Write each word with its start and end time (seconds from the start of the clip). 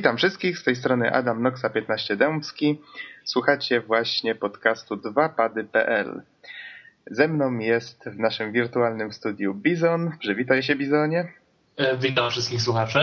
Witam 0.00 0.16
wszystkich, 0.16 0.58
z 0.58 0.64
tej 0.64 0.76
strony 0.76 1.12
Adam 1.12 1.42
Noxa 1.42 1.70
15 1.70 2.16
Dębski. 2.16 2.80
Słuchacie 3.24 3.80
właśnie 3.80 4.34
podcastu 4.34 4.94
2pady.pl. 4.96 6.22
Ze 7.06 7.28
mną 7.28 7.58
jest 7.58 8.04
w 8.08 8.18
naszym 8.18 8.52
wirtualnym 8.52 9.12
studiu 9.12 9.54
Bizon. 9.54 10.12
Przywitaj 10.18 10.62
się 10.62 10.76
Bizonie. 10.76 11.32
E, 11.76 11.98
witam 11.98 12.30
wszystkich 12.30 12.62
słuchaczy. 12.62 12.98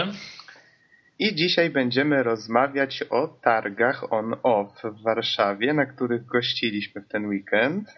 I 1.20 1.36
dzisiaj 1.36 1.70
będziemy 1.70 2.23
rozmawiać 2.23 3.04
o 3.09 3.27
targach 3.27 4.14
on-off 4.14 4.82
w 4.84 5.04
Warszawie, 5.04 5.73
na 5.73 5.86
których 5.86 6.25
gościliśmy 6.25 7.02
w 7.02 7.07
ten 7.07 7.25
weekend. 7.25 7.89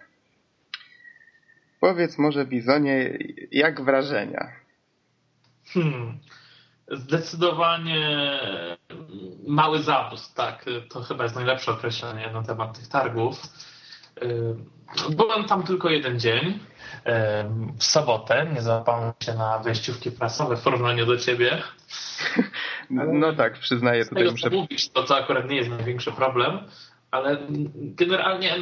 Powiedz 1.80 2.18
może 2.18 2.46
Bizonie, 2.46 3.18
jak 3.50 3.80
wrażenia? 3.80 4.52
Hmm. 5.66 6.18
Zdecydowanie 6.90 8.40
mały 9.46 9.82
zapust, 9.82 10.36
tak. 10.36 10.64
To 10.90 11.02
chyba 11.02 11.24
jest 11.24 11.36
najlepsze 11.36 11.72
określenie 11.72 12.30
na 12.32 12.42
temat 12.42 12.78
tych 12.78 12.88
targów. 12.88 13.42
Byłem 15.10 15.44
tam 15.44 15.62
tylko 15.62 15.90
jeden 15.90 16.20
dzień. 16.20 16.58
W 17.78 17.84
sobotę 17.84 18.46
nie 18.54 18.62
załapałem 18.62 19.12
się 19.20 19.34
na 19.34 19.58
wejściówki 19.58 20.10
prasowe 20.10 20.56
w 20.56 20.62
porównaniu 20.62 21.06
do 21.06 21.16
ciebie. 21.16 21.62
No 22.90 23.32
tak, 23.32 23.58
przyznaję 23.58 24.04
tutaj. 24.04 24.22
tego, 24.22 24.30
muszę... 24.30 24.50
mówisz, 24.50 24.88
to 24.88 25.04
co 25.04 25.16
akurat 25.16 25.50
nie 25.50 25.56
jest 25.56 25.70
największy 25.70 26.12
problem, 26.12 26.58
ale 27.10 27.38
generalnie 27.74 28.56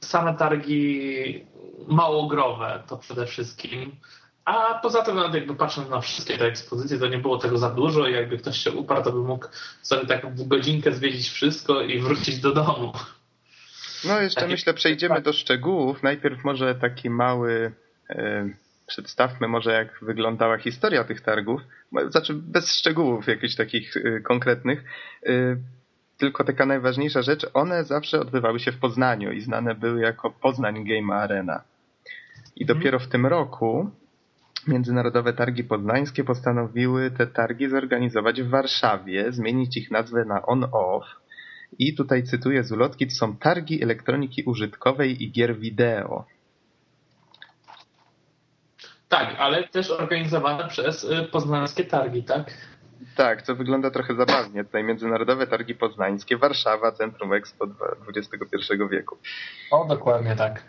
same 0.00 0.34
targi 0.34 1.46
małogrowe 1.88 2.82
to 2.88 2.96
przede 2.96 3.26
wszystkim. 3.26 3.96
A 4.44 4.78
poza 4.82 5.02
tym, 5.02 5.16
nawet 5.16 5.34
jakby 5.34 5.54
patrząc 5.54 5.90
na 5.90 6.00
wszystkie 6.00 6.38
te 6.38 6.44
ekspozycje, 6.44 6.98
to 6.98 7.08
nie 7.08 7.18
było 7.18 7.38
tego 7.38 7.58
za 7.58 7.70
dużo 7.70 8.06
i 8.06 8.12
jakby 8.12 8.38
ktoś 8.38 8.58
się 8.58 8.72
uparł, 8.72 9.04
to 9.04 9.12
by 9.12 9.18
mógł 9.18 9.46
sobie 9.82 10.06
tak 10.06 10.34
w 10.34 10.48
godzinkę 10.48 10.92
zwiedzić 10.92 11.28
wszystko 11.28 11.82
i 11.82 12.00
wrócić 12.00 12.40
do 12.40 12.52
domu. 12.52 12.92
No 14.04 14.20
jeszcze 14.20 14.40
Takie... 14.40 14.52
myślę 14.52 14.74
przejdziemy 14.74 15.22
do 15.22 15.32
szczegółów. 15.32 16.02
Najpierw 16.02 16.44
może 16.44 16.74
taki 16.74 17.10
mały... 17.10 17.72
Yy, 18.10 18.56
przedstawmy 18.86 19.48
może 19.48 19.72
jak 19.72 19.98
wyglądała 20.02 20.58
historia 20.58 21.04
tych 21.04 21.20
targów. 21.20 21.60
Znaczy 22.08 22.34
bez 22.34 22.72
szczegółów 22.78 23.26
jakichś 23.26 23.54
takich 23.54 23.94
yy, 23.96 24.20
konkretnych. 24.20 24.84
Yy, 25.22 25.56
tylko 26.18 26.44
taka 26.44 26.66
najważniejsza 26.66 27.22
rzecz, 27.22 27.46
one 27.54 27.84
zawsze 27.84 28.20
odbywały 28.20 28.60
się 28.60 28.72
w 28.72 28.78
Poznaniu 28.78 29.32
i 29.32 29.40
znane 29.40 29.74
były 29.74 30.00
jako 30.00 30.30
Poznań 30.30 30.84
Game 30.84 31.14
Arena. 31.14 31.62
I 32.56 32.66
dopiero 32.66 32.98
w 32.98 33.08
tym 33.08 33.26
roku 33.26 33.90
Międzynarodowe 34.68 35.32
Targi 35.32 35.64
Poznańskie 35.64 36.24
postanowiły 36.24 37.10
te 37.10 37.26
targi 37.26 37.68
zorganizować 37.68 38.42
w 38.42 38.48
Warszawie, 38.48 39.32
zmienić 39.32 39.76
ich 39.76 39.90
nazwę 39.90 40.24
na 40.24 40.46
on-off. 40.46 41.04
I 41.78 41.94
tutaj 41.94 42.22
cytuję 42.22 42.64
z 42.64 42.72
ulotki, 42.72 43.06
to 43.06 43.14
są 43.14 43.36
targi 43.36 43.82
elektroniki 43.82 44.42
użytkowej 44.42 45.22
i 45.22 45.32
gier 45.32 45.58
wideo. 45.58 46.24
Tak, 49.08 49.36
ale 49.38 49.68
też 49.68 49.90
organizowane 49.90 50.68
przez 50.68 51.04
y, 51.04 51.28
poznańskie 51.32 51.84
targi, 51.84 52.22
tak? 52.22 52.50
Tak, 53.16 53.42
to 53.42 53.54
wygląda 53.54 53.90
trochę 53.90 54.14
zabawnie. 54.14 54.64
Tutaj 54.64 54.84
Międzynarodowe 54.84 55.46
Targi 55.46 55.74
Poznańskie, 55.74 56.36
Warszawa, 56.36 56.92
Centrum 56.92 57.32
Expo 57.32 57.66
XXI 58.16 58.74
wieku. 58.90 59.16
O, 59.70 59.84
dokładnie 59.84 60.36
tak. 60.36 60.62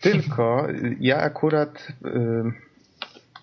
Tylko 0.00 0.66
ja 1.00 1.16
akurat 1.16 1.88
y, 2.06 2.68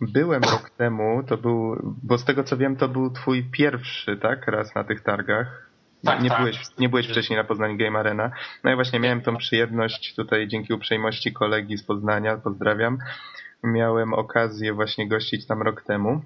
byłem 0.01 0.43
rok 0.43 0.69
temu, 0.69 1.23
to 1.23 1.38
był, 1.38 1.77
bo 2.03 2.17
z 2.17 2.25
tego 2.25 2.43
co 2.43 2.57
wiem, 2.57 2.75
to 2.75 2.88
był 2.88 3.11
twój 3.11 3.43
pierwszy, 3.43 4.17
tak, 4.17 4.47
raz 4.47 4.75
na 4.75 4.83
tych 4.83 5.01
targach. 5.01 5.69
Tak, 6.05 6.23
nie, 6.23 6.29
tak. 6.29 6.39
Byłeś, 6.39 6.59
nie 6.79 6.89
byłeś 6.89 7.07
wcześniej 7.07 7.38
na 7.38 7.44
Poznań 7.44 7.77
Game 7.77 7.99
Arena. 7.99 8.31
No 8.63 8.71
i 8.71 8.75
właśnie 8.75 8.99
miałem 8.99 9.21
tą 9.21 9.38
przyjemność 9.38 10.15
tutaj 10.15 10.47
dzięki 10.47 10.73
uprzejmości 10.73 11.33
kolegi 11.33 11.77
z 11.77 11.83
Poznania, 11.83 12.38
pozdrawiam. 12.38 12.97
Miałem 13.63 14.13
okazję 14.13 14.73
właśnie 14.73 15.07
gościć 15.07 15.47
tam 15.47 15.61
rok 15.61 15.81
temu. 15.81 16.21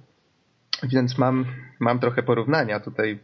Więc 0.84 1.18
mam, 1.18 1.45
mam 1.79 2.00
trochę 2.00 2.23
porównania 2.23 2.79
tutaj, 2.79 3.19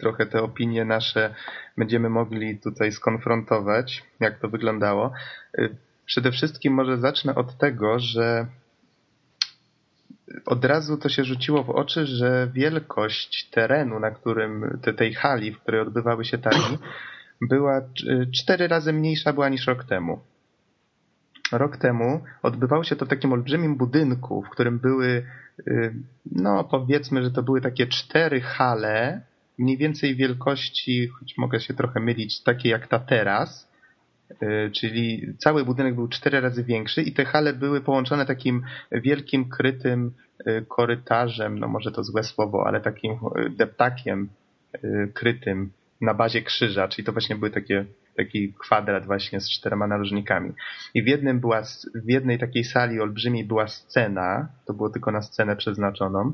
trochę 0.00 0.26
te 0.26 0.42
opinie 0.42 0.84
nasze 0.84 1.34
będziemy 1.76 2.10
mogli 2.10 2.58
tutaj 2.58 2.92
skonfrontować, 2.92 4.04
jak 4.20 4.38
to 4.38 4.48
wyglądało. 4.48 5.12
Przede 6.08 6.32
wszystkim 6.32 6.74
może 6.74 6.98
zacznę 6.98 7.34
od 7.34 7.58
tego, 7.58 7.98
że 7.98 8.46
od 10.46 10.64
razu 10.64 10.96
to 10.96 11.08
się 11.08 11.24
rzuciło 11.24 11.64
w 11.64 11.70
oczy, 11.70 12.06
że 12.06 12.50
wielkość 12.54 13.50
terenu, 13.50 14.00
na 14.00 14.10
którym 14.10 14.78
te, 14.82 14.92
tej 14.92 15.14
hali, 15.14 15.52
w 15.52 15.60
której 15.60 15.80
odbywały 15.80 16.24
się 16.24 16.38
targi, 16.38 16.78
była 17.50 17.80
cztery 18.34 18.68
razy 18.68 18.92
mniejsza 18.92 19.32
była 19.32 19.48
niż 19.48 19.66
rok 19.66 19.84
temu. 19.84 20.20
Rok 21.52 21.76
temu 21.76 22.24
odbywało 22.42 22.84
się 22.84 22.96
to 22.96 23.06
w 23.06 23.08
takim 23.08 23.32
olbrzymim 23.32 23.76
budynku, 23.76 24.42
w 24.42 24.50
którym 24.50 24.78
były, 24.78 25.26
y, 25.68 25.94
no 26.32 26.64
powiedzmy, 26.64 27.24
że 27.24 27.30
to 27.30 27.42
były 27.42 27.60
takie 27.60 27.86
cztery 27.86 28.40
hale, 28.40 29.22
mniej 29.58 29.76
więcej 29.76 30.16
wielkości, 30.16 31.08
choć 31.08 31.38
mogę 31.38 31.60
się 31.60 31.74
trochę 31.74 32.00
mylić, 32.00 32.42
takie 32.42 32.68
jak 32.68 32.86
ta 32.86 32.98
teraz, 32.98 33.67
E, 33.67 33.67
czyli 34.72 35.34
cały 35.38 35.64
budynek 35.64 35.94
był 35.94 36.08
cztery 36.08 36.40
razy 36.40 36.64
większy 36.64 37.02
i 37.02 37.12
te 37.12 37.24
hale 37.24 37.52
były 37.52 37.80
połączone 37.80 38.26
takim 38.26 38.62
wielkim, 38.92 39.48
krytym 39.48 40.12
e, 40.46 40.62
korytarzem, 40.62 41.58
no 41.58 41.68
może 41.68 41.92
to 41.92 42.04
złe 42.04 42.22
słowo, 42.22 42.64
ale 42.66 42.80
takim 42.80 43.12
e, 43.12 43.50
deptakiem 43.50 44.28
krytym 45.14 45.70
na 46.00 46.14
bazie 46.14 46.42
krzyża, 46.42 46.88
czyli 46.88 47.06
to 47.06 47.12
właśnie 47.12 47.36
były 47.36 47.50
takie 47.50 47.84
taki 48.16 48.54
kwadrat 48.58 49.06
właśnie 49.06 49.40
z 49.40 49.50
czterema 49.50 49.86
narożnikami. 49.86 50.52
I 50.94 51.02
w 51.02 51.06
jednym 51.06 51.40
była, 51.40 51.62
w 51.94 52.08
jednej 52.08 52.38
takiej 52.38 52.64
sali 52.64 53.00
olbrzymiej 53.00 53.44
była 53.44 53.68
scena, 53.68 54.48
to 54.66 54.74
było 54.74 54.90
tylko 54.90 55.12
na 55.12 55.22
scenę 55.22 55.56
przeznaczoną. 55.56 56.32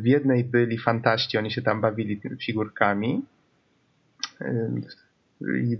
W 0.00 0.06
jednej 0.06 0.44
byli 0.44 0.78
fantaści, 0.78 1.38
oni 1.38 1.50
się 1.50 1.62
tam 1.62 1.80
bawili 1.80 2.20
figurkami 2.46 3.22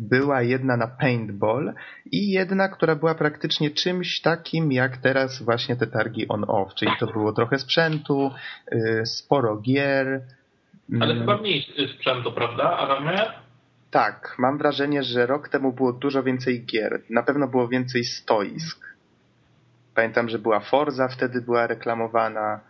była 0.01 0.43
jedna 0.43 0.77
na 0.77 0.87
paintball 0.87 1.75
i 2.13 2.31
jedna, 2.31 2.69
która 2.69 2.95
była 2.95 3.15
praktycznie 3.15 3.71
czymś 3.71 4.21
takim 4.21 4.73
jak 4.73 4.97
teraz 4.97 5.43
właśnie 5.43 5.77
te 5.77 5.87
targi 5.87 6.29
on-off, 6.29 6.75
czyli 6.75 6.93
to 7.01 7.07
było 7.07 7.33
trochę 7.33 7.59
sprzętu, 7.59 8.31
y, 8.73 9.07
sporo 9.07 9.57
gier. 9.57 10.21
Ale 11.01 11.13
mm. 11.13 11.19
chyba 11.19 11.37
mniej 11.37 11.67
sprzętu, 11.97 12.33
prawda, 12.33 12.79
Adamie? 12.79 13.19
Tak, 13.91 14.35
mam 14.39 14.59
wrażenie, 14.59 15.03
że 15.03 15.27
rok 15.27 15.49
temu 15.49 15.73
było 15.73 15.93
dużo 15.93 16.23
więcej 16.23 16.65
gier. 16.65 17.03
Na 17.11 17.23
pewno 17.23 17.49
było 17.49 17.69
więcej 17.69 18.05
stoisk. 18.05 18.97
Pamiętam, 19.95 20.29
że 20.29 20.39
była 20.39 20.61
Forza, 20.61 21.09
wtedy 21.09 21.41
była 21.41 21.67
reklamowana. 21.67 22.61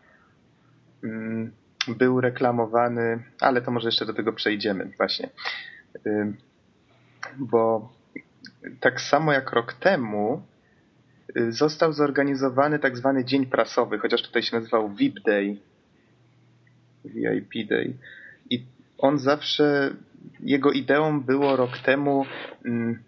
Mm, 1.04 1.52
był 1.88 2.20
reklamowany, 2.20 3.22
ale 3.40 3.62
to 3.62 3.70
może 3.70 3.88
jeszcze 3.88 4.06
do 4.06 4.14
tego 4.14 4.32
przejdziemy 4.32 4.92
właśnie 4.96 5.28
bo 7.38 7.92
tak 8.80 9.00
samo 9.00 9.32
jak 9.32 9.52
rok 9.52 9.72
temu 9.72 10.42
y, 11.36 11.52
został 11.52 11.92
zorganizowany 11.92 12.78
tak 12.78 12.96
zwany 12.96 13.24
dzień 13.24 13.46
prasowy, 13.46 13.98
chociaż 13.98 14.22
tutaj 14.22 14.42
się 14.42 14.56
nazywał 14.56 14.94
VIP 14.94 15.20
Day, 15.26 15.56
VIP 17.04 17.68
Day. 17.68 17.94
I 18.50 18.66
on 18.98 19.18
zawsze, 19.18 19.94
jego 20.40 20.72
ideą 20.72 21.20
było 21.20 21.56
rok 21.56 21.78
temu 21.78 22.26
mm, 22.64 22.98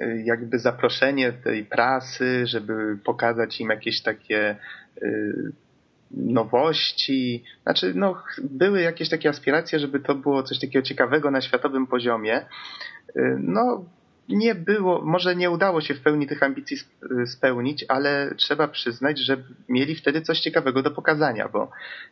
y, 0.00 0.22
jakby 0.24 0.58
zaproszenie 0.58 1.32
tej 1.32 1.64
prasy, 1.64 2.46
żeby 2.46 2.98
pokazać 3.04 3.60
im 3.60 3.70
jakieś 3.70 4.02
takie 4.02 4.56
y, 5.02 5.52
nowości. 6.16 7.44
Znaczy, 7.62 7.92
no, 7.94 8.22
były 8.42 8.80
jakieś 8.80 9.08
takie 9.08 9.28
aspiracje, 9.28 9.78
żeby 9.78 10.00
to 10.00 10.14
było 10.14 10.42
coś 10.42 10.58
takiego 10.58 10.82
ciekawego 10.82 11.30
na 11.30 11.40
światowym 11.40 11.86
poziomie. 11.86 12.46
Y, 13.16 13.36
no, 13.40 13.84
nie 14.28 14.54
było, 14.54 15.00
może 15.04 15.36
nie 15.36 15.50
udało 15.50 15.80
się 15.80 15.94
w 15.94 16.00
pełni 16.00 16.26
tych 16.26 16.42
ambicji 16.42 16.76
y, 17.22 17.26
spełnić, 17.26 17.84
ale 17.88 18.34
trzeba 18.36 18.68
przyznać, 18.68 19.18
że 19.18 19.36
mieli 19.68 19.94
wtedy 19.94 20.20
coś 20.20 20.40
ciekawego 20.40 20.82
do 20.82 20.90
pokazania, 20.90 21.48
bo 21.48 21.70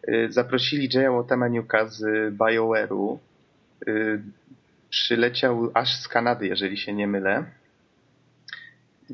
y, 0.08 0.26
zaprosili 0.32 0.88
Jaya 0.94 1.10
Watamaniuka 1.16 1.86
z 1.86 2.02
BioWare'u. 2.34 3.18
Przyleciał 4.90 5.70
aż 5.74 6.00
z 6.00 6.08
Kanady, 6.08 6.46
jeżeli 6.46 6.76
się 6.76 6.92
nie 6.92 7.06
mylę 7.06 7.44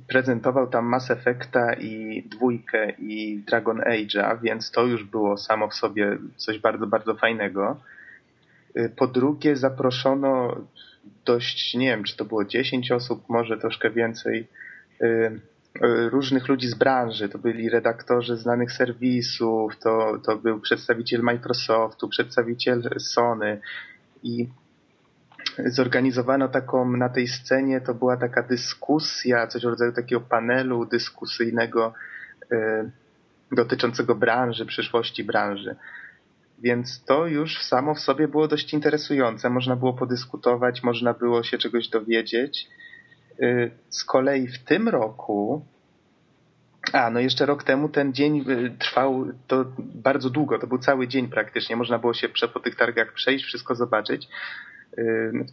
prezentował 0.08 0.66
tam 0.66 0.84
Mass 0.84 1.10
Effecta 1.10 1.74
i 1.74 2.22
dwójkę 2.22 2.90
i 2.90 3.38
Dragon 3.46 3.80
Age'a, 3.80 4.40
więc 4.42 4.70
to 4.70 4.86
już 4.86 5.04
było 5.04 5.36
samo 5.36 5.68
w 5.68 5.74
sobie 5.74 6.18
coś 6.36 6.58
bardzo, 6.58 6.86
bardzo 6.86 7.14
fajnego. 7.14 7.80
Y, 8.76 8.92
po 8.96 9.06
drugie 9.06 9.56
zaproszono 9.56 10.56
dość, 11.24 11.74
nie 11.74 11.86
wiem, 11.86 12.04
czy 12.04 12.16
to 12.16 12.24
było 12.24 12.44
10 12.44 12.92
osób, 12.92 13.28
może 13.28 13.58
troszkę 13.58 13.90
więcej, 13.90 14.48
y, 15.02 15.40
różnych 16.10 16.48
ludzi 16.48 16.68
z 16.68 16.74
branży. 16.74 17.28
To 17.28 17.38
byli 17.38 17.70
redaktorzy 17.70 18.36
znanych 18.36 18.72
serwisów, 18.72 19.78
to, 19.78 20.18
to 20.24 20.36
był 20.36 20.60
przedstawiciel 20.60 21.22
Microsoftu, 21.22 22.08
przedstawiciel 22.08 22.82
Sony 22.98 23.60
i 24.22 24.48
zorganizowano 25.66 26.48
taką 26.48 26.96
na 26.96 27.08
tej 27.08 27.28
scenie, 27.28 27.80
to 27.80 27.94
była 27.94 28.16
taka 28.16 28.42
dyskusja, 28.42 29.46
coś 29.46 29.62
w 29.62 29.68
rodzaju 29.68 29.92
takiego 29.92 30.20
panelu 30.20 30.86
dyskusyjnego 30.86 31.94
y, 32.52 32.90
dotyczącego 33.52 34.14
branży, 34.14 34.66
przyszłości 34.66 35.24
branży. 35.24 35.76
Więc 36.58 37.04
to 37.04 37.26
już 37.26 37.62
samo 37.62 37.94
w 37.94 38.00
sobie 38.00 38.28
było 38.28 38.48
dość 38.48 38.74
interesujące. 38.74 39.50
Można 39.50 39.76
było 39.76 39.92
podyskutować, 39.92 40.82
można 40.82 41.14
było 41.14 41.42
się 41.42 41.58
czegoś 41.58 41.88
dowiedzieć. 41.88 42.68
Y, 43.42 43.70
z 43.88 44.04
kolei 44.04 44.48
w 44.48 44.58
tym 44.58 44.88
roku, 44.88 45.66
a 46.92 47.10
no 47.10 47.20
jeszcze 47.20 47.46
rok 47.46 47.64
temu 47.64 47.88
ten 47.88 48.12
dzień 48.12 48.44
y, 48.50 48.76
trwał 48.78 49.26
to 49.46 49.64
bardzo 49.78 50.30
długo, 50.30 50.58
to 50.58 50.66
był 50.66 50.78
cały 50.78 51.08
dzień 51.08 51.28
praktycznie. 51.28 51.76
Można 51.76 51.98
było 51.98 52.14
się 52.14 52.28
po 52.54 52.60
tych 52.60 52.76
targach 52.76 53.12
przejść, 53.12 53.44
wszystko 53.44 53.74
zobaczyć 53.74 54.28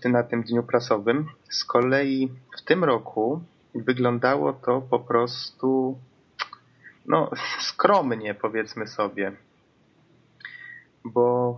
na 0.06 0.24
tym 0.24 0.44
dniu 0.44 0.64
prasowym. 0.64 1.26
Z 1.50 1.66
kolei 1.66 2.30
w 2.58 2.62
tym 2.62 2.84
roku 2.84 3.42
wyglądało 3.76 4.54
to 4.54 4.82
po 4.82 5.00
prostu 5.00 6.00
no, 7.08 7.32
skromnie, 7.70 8.34
powiedzmy 8.34 8.88
sobie. 8.88 9.32
Bo. 11.06 11.58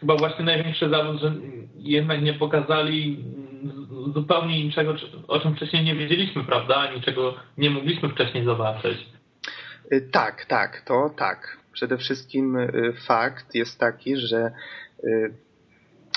Chyba 0.00 0.16
właśnie 0.16 0.44
największy 0.44 0.88
zawód, 0.88 1.20
że 1.20 1.34
jednak 1.76 2.22
nie 2.22 2.34
pokazali 2.34 3.24
zupełnie 4.14 4.64
niczego, 4.64 4.94
o 5.28 5.40
czym 5.40 5.56
wcześniej 5.56 5.84
nie 5.84 5.94
wiedzieliśmy, 5.94 6.44
prawda? 6.44 6.94
Niczego 6.94 7.34
nie 7.58 7.70
mogliśmy 7.70 8.08
wcześniej 8.08 8.44
zobaczyć. 8.44 9.06
Y, 9.92 10.08
tak, 10.12 10.44
tak, 10.44 10.82
to 10.86 11.10
tak. 11.16 11.58
Przede 11.72 11.96
wszystkim 11.98 12.56
y, 12.56 12.92
fakt 13.06 13.54
jest 13.54 13.80
taki, 13.80 14.16
że 14.16 14.52
y, 15.04 15.34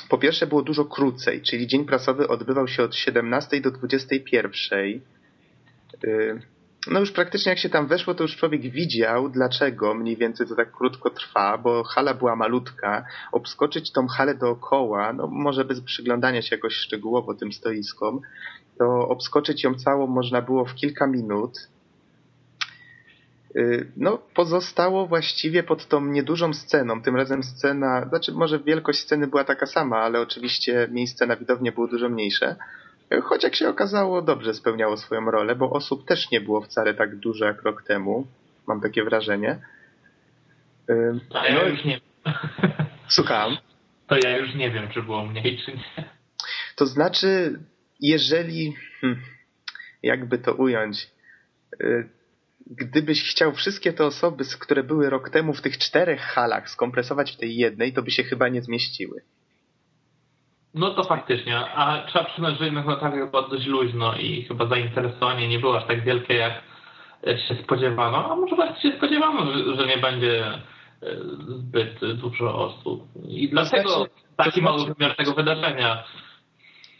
po 0.09 0.17
pierwsze 0.17 0.47
było 0.47 0.61
dużo 0.61 0.85
krócej, 0.85 1.41
czyli 1.41 1.67
dzień 1.67 1.85
prasowy 1.85 2.27
odbywał 2.27 2.67
się 2.67 2.83
od 2.83 2.95
17 2.95 3.61
do 3.61 3.71
21 3.71 5.01
no 6.91 6.99
już 6.99 7.11
praktycznie 7.11 7.49
jak 7.49 7.59
się 7.59 7.69
tam 7.69 7.87
weszło, 7.87 8.13
to 8.13 8.23
już 8.23 8.35
człowiek 8.35 8.61
widział, 8.61 9.29
dlaczego 9.29 9.93
mniej 9.93 10.17
więcej 10.17 10.47
to 10.47 10.55
tak 10.55 10.71
krótko 10.71 11.09
trwa, 11.09 11.57
bo 11.57 11.83
hala 11.83 12.13
była 12.13 12.35
malutka. 12.35 13.05
Obskoczyć 13.31 13.91
tą 13.91 14.07
halę 14.07 14.35
dookoła, 14.35 15.13
no 15.13 15.27
może 15.27 15.65
bez 15.65 15.81
przyglądania 15.81 16.41
się 16.41 16.55
jakoś 16.55 16.73
szczegółowo 16.73 17.33
tym 17.33 17.53
stoiskom, 17.53 18.21
to 18.77 19.07
obskoczyć 19.07 19.63
ją 19.63 19.75
całą 19.75 20.07
można 20.07 20.41
było 20.41 20.65
w 20.65 20.75
kilka 20.75 21.07
minut. 21.07 21.67
Y, 23.55 23.91
no, 23.97 24.17
pozostało 24.17 25.07
właściwie 25.07 25.63
pod 25.63 25.87
tą 25.87 26.05
niedużą 26.05 26.53
sceną. 26.53 27.01
Tym 27.01 27.15
razem 27.15 27.43
scena, 27.43 28.05
znaczy 28.09 28.31
może 28.31 28.59
wielkość 28.59 28.99
sceny 28.99 29.27
była 29.27 29.43
taka 29.43 29.65
sama, 29.65 29.97
ale 29.97 30.19
oczywiście 30.19 30.87
miejsce 30.91 31.27
na 31.27 31.35
widownię 31.35 31.71
było 31.71 31.87
dużo 31.87 32.09
mniejsze. 32.09 32.55
Choć 33.23 33.43
jak 33.43 33.55
się 33.55 33.69
okazało, 33.69 34.21
dobrze 34.21 34.53
spełniało 34.53 34.97
swoją 34.97 35.31
rolę, 35.31 35.55
bo 35.55 35.69
osób 35.69 36.07
też 36.07 36.31
nie 36.31 36.41
było 36.41 36.61
wcale 36.61 36.93
tak 36.93 37.15
dużo 37.15 37.45
jak 37.45 37.61
rok 37.61 37.83
temu. 37.83 38.27
Mam 38.67 38.81
takie 38.81 39.03
wrażenie. 39.03 39.59
Ja 41.31 41.53
no, 41.53 41.67
już 41.67 41.85
nie. 41.85 41.99
Słucham? 43.07 43.57
To 44.07 44.15
ja 44.23 44.37
już 44.37 44.55
nie 44.55 44.71
wiem, 44.71 44.89
czy 44.89 45.03
było 45.03 45.25
mniej, 45.25 45.57
czy 45.65 45.71
nie. 45.71 46.09
To 46.75 46.85
znaczy, 46.85 47.59
jeżeli, 47.99 48.73
hmm, 49.01 49.21
jakby 50.03 50.37
to 50.37 50.53
ująć, 50.53 51.07
y, 51.81 52.09
gdybyś 52.69 53.23
chciał 53.31 53.51
wszystkie 53.51 53.93
te 53.93 54.05
osoby, 54.05 54.43
które 54.59 54.83
były 54.83 55.09
rok 55.09 55.29
temu 55.29 55.53
w 55.53 55.61
tych 55.61 55.77
czterech 55.77 56.21
halach 56.21 56.69
skompresować 56.69 57.31
w 57.31 57.37
tej 57.37 57.55
jednej, 57.55 57.93
to 57.93 58.01
by 58.01 58.11
się 58.11 58.23
chyba 58.23 58.47
nie 58.47 58.61
zmieściły. 58.61 59.21
No 60.73 60.93
to 60.93 61.03
faktycznie, 61.03 61.57
a 61.57 62.03
trzeba 62.07 62.25
przyznać, 62.25 62.59
że 62.59 62.65
jednak 62.65 62.85
na 62.85 62.95
targach 62.95 63.31
było 63.31 63.47
dość 63.47 63.65
luźno 63.65 64.15
i 64.15 64.43
chyba 64.43 64.67
zainteresowanie 64.67 65.47
nie 65.47 65.59
było 65.59 65.77
aż 65.77 65.87
tak 65.87 66.03
wielkie, 66.03 66.33
jak, 66.33 66.53
się 67.47 67.55
spodziewano, 67.63 68.31
a 68.31 68.35
może 68.35 68.55
właśnie 68.55 68.91
się 68.91 68.97
spodziewano, 68.97 69.51
że, 69.51 69.75
że 69.75 69.87
nie 69.87 69.97
będzie 69.97 70.45
e, 70.45 70.61
zbyt 71.47 71.99
dużo 72.15 72.55
osób. 72.55 73.07
I 73.27 73.49
dlatego 73.49 73.89
znaczy, 73.89 74.11
taki 74.37 74.61
mały 74.61 74.93
wymiar 74.93 75.15
tego 75.15 75.33
wydarzenia 75.33 76.03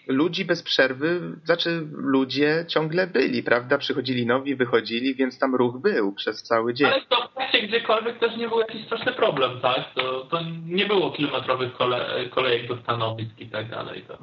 ludzi 0.07 0.45
bez 0.45 0.63
przerwy, 0.63 1.21
znaczy 1.45 1.87
ludzie 1.91 2.65
ciągle 2.67 3.07
byli, 3.07 3.43
prawda? 3.43 3.77
Przychodzili 3.77 4.25
nowi, 4.25 4.55
wychodzili, 4.55 5.15
więc 5.15 5.39
tam 5.39 5.55
ruch 5.55 5.81
był 5.81 6.13
przez 6.13 6.43
cały 6.43 6.73
dzień. 6.73 6.87
Ale 6.87 7.01
to 7.09 7.29
właśnie 7.33 7.67
gdziekolwiek 7.67 8.19
też 8.19 8.37
nie 8.37 8.47
był 8.47 8.59
jakiś 8.59 8.85
straszny 8.85 9.11
problem, 9.11 9.59
tak? 9.61 9.93
To, 9.95 10.25
to 10.25 10.39
nie 10.65 10.85
było 10.85 11.11
kilometrowych 11.11 11.73
kole, 11.73 12.29
kolejek 12.29 12.67
do 12.67 12.77
stanowisk 12.77 13.39
i 13.39 13.49
tak 13.49 13.69
dalej. 13.69 14.05
To... 14.07 14.17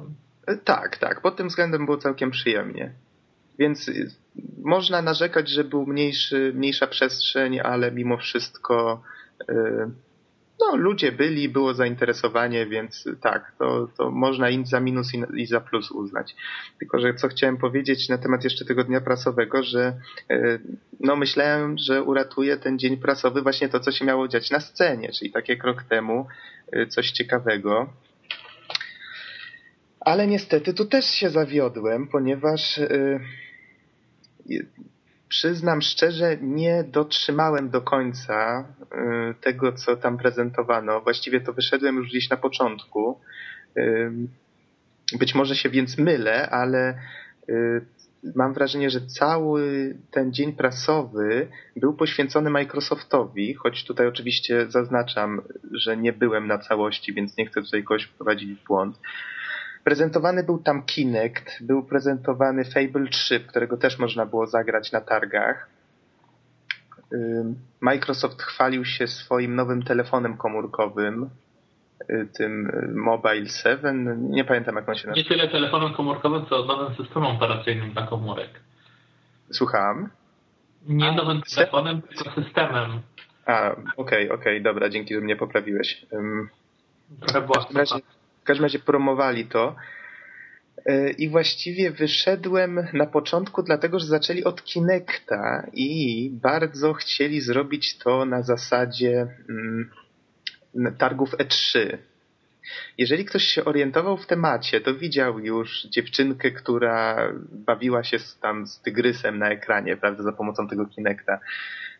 Tak, 0.63 0.97
tak. 0.97 1.21
Pod 1.21 1.35
tym 1.35 1.47
względem 1.47 1.85
było 1.85 1.97
całkiem 1.97 2.31
przyjemnie. 2.31 2.91
Więc 3.59 3.87
y, 3.87 4.11
można 4.63 5.01
narzekać, 5.01 5.49
że 5.49 5.63
był 5.63 5.85
mniejszy, 5.85 6.51
mniejsza 6.55 6.87
przestrzeń, 6.87 7.59
ale 7.59 7.91
mimo 7.91 8.17
wszystko 8.17 9.01
yy, 9.47 9.91
no, 10.59 10.75
ludzie 10.75 11.11
byli, 11.11 11.49
było 11.49 11.73
zainteresowanie, 11.73 12.65
więc 12.65 13.09
tak, 13.21 13.51
to, 13.59 13.87
to 13.97 14.11
można 14.11 14.49
i 14.49 14.65
za 14.65 14.79
minus 14.79 15.11
i, 15.37 15.45
za 15.45 15.61
plus 15.61 15.91
uznać. 15.91 16.35
Tylko, 16.79 16.99
że 16.99 17.13
co 17.13 17.27
chciałem 17.27 17.57
powiedzieć 17.57 18.09
na 18.09 18.17
temat 18.17 18.43
jeszcze 18.43 18.65
tego 18.65 18.83
dnia 18.83 19.01
prasowego, 19.01 19.63
że 19.63 19.93
e, 20.29 20.59
no 20.99 21.15
myślałem, 21.15 21.77
że 21.77 22.03
uratuje 22.03 22.57
ten 22.57 22.79
dzień 22.79 22.97
prasowy 22.97 23.41
właśnie 23.41 23.69
to, 23.69 23.79
co 23.79 23.91
się 23.91 24.05
miało 24.05 24.27
dziać 24.27 24.51
na 24.51 24.59
scenie, 24.59 25.11
czyli 25.19 25.31
tak 25.31 25.49
jak 25.49 25.63
rok 25.63 25.83
temu 25.83 26.27
e, 26.71 26.87
coś 26.87 27.11
ciekawego. 27.11 27.89
Ale 29.99 30.27
niestety 30.27 30.73
tu 30.73 30.85
też 30.85 31.05
się 31.05 31.29
zawiodłem, 31.29 32.07
ponieważ 32.07 32.77
e, 32.77 33.19
przyznam 35.35 35.81
szczerze, 35.81 36.37
nie 36.41 36.83
dotrzymałem 36.83 37.69
do 37.69 37.81
końca 37.81 38.67
y, 39.31 39.41
tego, 39.41 39.73
co 39.73 39.97
tam 39.97 40.17
prezentowano. 40.17 41.01
Właściwie 41.01 41.41
to 41.41 41.53
wyszedłem 41.53 41.95
już 41.95 42.09
gdzieś 42.09 42.29
na 42.29 42.37
początku. 42.37 43.19
Y, 43.77 44.11
być 45.19 45.35
może 45.35 45.55
się 45.55 45.69
więc 45.69 45.97
mylę, 45.97 46.49
ale 46.49 46.97
y, 47.49 47.85
mam 48.35 48.53
wrażenie, 48.53 48.89
że 48.89 49.01
cały 49.01 49.95
ten 50.11 50.33
dzień 50.33 50.53
prasowy 50.53 51.47
był 51.75 51.93
poświęcony 51.93 52.49
Microsoftowi, 52.49 53.53
choć 53.53 53.85
tutaj 53.85 54.07
oczywiście 54.07 54.65
zaznaczam, 54.69 55.41
że 55.71 55.97
nie 55.97 56.13
byłem 56.13 56.47
na 56.47 56.57
całości, 56.57 57.13
więc 57.13 57.37
nie 57.37 57.45
chcę 57.45 57.61
tutaj 57.61 57.83
kogoś 57.83 58.03
wprowadzić 58.03 58.59
w 58.59 58.63
błąd. 58.63 58.99
Prezentowany 59.85 60.43
był 60.43 60.57
tam 60.57 60.83
Kinect, 60.83 61.63
był 61.63 61.83
prezentowany 61.83 62.65
Fable 62.65 63.07
3, 63.09 63.39
którego 63.39 63.77
też 63.77 63.99
można 63.99 64.25
było 64.25 64.47
zagrać 64.47 64.91
na 64.91 65.01
targach. 65.01 65.69
Microsoft 67.81 68.41
chwalił 68.41 68.85
się 68.85 69.07
swoim 69.07 69.55
nowym 69.55 69.83
telefonem 69.83 70.37
komórkowym, 70.37 71.29
y, 72.09 72.27
tym 72.37 72.67
y, 72.67 72.93
Mobile 72.95 73.45
7. 73.45 74.31
Nie 74.31 74.45
pamiętam, 74.45 74.75
jak 74.75 74.89
on 74.89 74.95
się 74.95 75.07
nazywa. 75.07 75.23
Nie 75.23 75.29
tyle 75.29 75.47
telefonem 75.47 75.93
komórkowym, 75.93 76.45
co 76.45 76.65
nowym 76.65 76.95
systemem 76.95 77.35
operacyjnym 77.35 77.91
dla 77.91 78.07
komórek. 78.07 78.49
Słucham? 79.51 80.09
Nie 80.87 81.11
nowym 81.11 81.41
telefonem, 81.41 82.01
tylko 82.01 82.41
systemem. 82.43 83.01
A, 83.45 83.71
okej, 83.71 83.85
okay, 83.97 84.25
okej, 84.25 84.29
okay, 84.31 84.61
dobra, 84.61 84.89
dzięki, 84.89 85.13
że 85.13 85.21
mnie 85.21 85.35
poprawiłeś. 85.35 86.05
Um, 86.11 86.49
Trochę 87.19 87.41
była 87.41 87.61
w 87.61 87.73
każdym 88.45 88.63
razie 88.63 88.79
promowali 88.79 89.45
to. 89.45 89.75
E, 90.85 91.09
I 91.09 91.29
właściwie 91.29 91.91
wyszedłem 91.91 92.87
na 92.93 93.05
początku, 93.05 93.63
dlatego 93.63 93.99
że 93.99 94.05
zaczęli 94.05 94.43
od 94.43 94.63
Kinecta 94.63 95.67
i 95.73 96.29
bardzo 96.33 96.93
chcieli 96.93 97.41
zrobić 97.41 97.97
to 97.97 98.25
na 98.25 98.41
zasadzie 98.41 99.27
mm, 99.49 99.89
targów 100.97 101.31
E3. 101.31 101.97
Jeżeli 102.97 103.25
ktoś 103.25 103.43
się 103.43 103.65
orientował 103.65 104.17
w 104.17 104.27
temacie, 104.27 104.81
to 104.81 104.95
widział 104.95 105.39
już 105.39 105.83
dziewczynkę, 105.83 106.51
która 106.51 107.29
bawiła 107.51 108.03
się 108.03 108.17
tam 108.41 108.67
z 108.67 108.81
tygrysem 108.81 109.39
na 109.39 109.49
ekranie, 109.49 109.97
prawda, 109.97 110.23
za 110.23 110.31
pomocą 110.31 110.67
tego 110.67 110.85
Kinecta. 110.85 111.39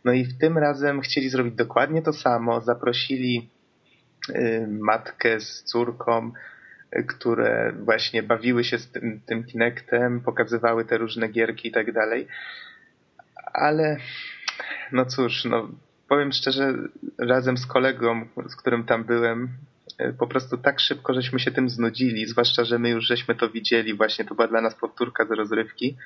No 0.05 0.13
i 0.13 0.25
w 0.25 0.37
tym 0.37 0.57
razem 0.57 1.01
chcieli 1.01 1.29
zrobić 1.29 1.55
dokładnie 1.55 2.01
to 2.01 2.13
samo. 2.13 2.61
Zaprosili 2.61 3.49
matkę 4.67 5.39
z 5.39 5.63
córką, 5.63 6.31
y, 6.97 7.03
które 7.03 7.73
właśnie 7.83 8.23
bawiły 8.23 8.63
się 8.63 8.77
z 8.77 8.91
tym, 8.91 9.21
tym 9.25 9.43
Kinectem, 9.43 10.21
pokazywały 10.21 10.85
te 10.85 10.97
różne 10.97 11.27
gierki 11.27 11.67
i 11.67 11.71
tak 11.71 11.91
dalej. 11.91 12.27
Ale 13.53 13.97
no 14.91 15.05
cóż, 15.05 15.45
no 15.45 15.69
powiem 16.07 16.31
szczerze, 16.31 16.73
razem 17.17 17.57
z 17.57 17.65
kolegą, 17.65 18.27
z 18.49 18.55
którym 18.55 18.83
tam 18.83 19.03
byłem, 19.03 19.49
y, 20.01 20.13
po 20.13 20.27
prostu 20.27 20.57
tak 20.57 20.79
szybko 20.79 21.13
żeśmy 21.13 21.39
się 21.39 21.51
tym 21.51 21.69
znudzili, 21.69 22.25
zwłaszcza, 22.25 22.63
że 22.63 22.79
my 22.79 22.89
już 22.89 23.07
żeśmy 23.07 23.35
to 23.35 23.49
widzieli, 23.49 23.93
właśnie 23.93 24.25
to 24.25 24.35
była 24.35 24.47
dla 24.47 24.61
nas 24.61 24.75
powtórka 24.75 25.25
z 25.25 25.31
rozrywki. 25.31 25.97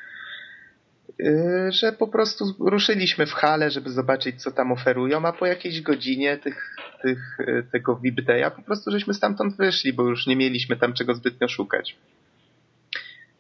Y, 1.20 1.72
że 1.72 1.92
po 1.92 2.08
prostu 2.08 2.46
ruszyliśmy 2.60 3.26
w 3.26 3.34
halę, 3.34 3.72
żeby 3.72 3.90
zobaczyć, 3.90 4.44
co 4.44 4.52
tam 4.52 4.72
oferują, 4.72 5.26
a 5.26 5.34
po 5.34 5.46
jakiejś 5.46 5.82
godzinie 5.82 6.38
tych, 6.38 6.76
tych, 7.02 7.40
y, 7.40 7.68
tego 7.72 7.96
VIP 7.96 8.16
Day'a 8.16 8.52
po 8.52 8.62
prostu 8.62 8.92
żeśmy 8.92 9.14
stamtąd 9.14 9.58
wyszli, 9.58 9.94
bo 9.94 10.04
już 10.04 10.28
nie 10.28 10.36
mieliśmy 10.36 10.78
tam 10.78 10.94
czego 10.94 11.14
zbytnio 11.14 11.48
szukać. 11.48 11.98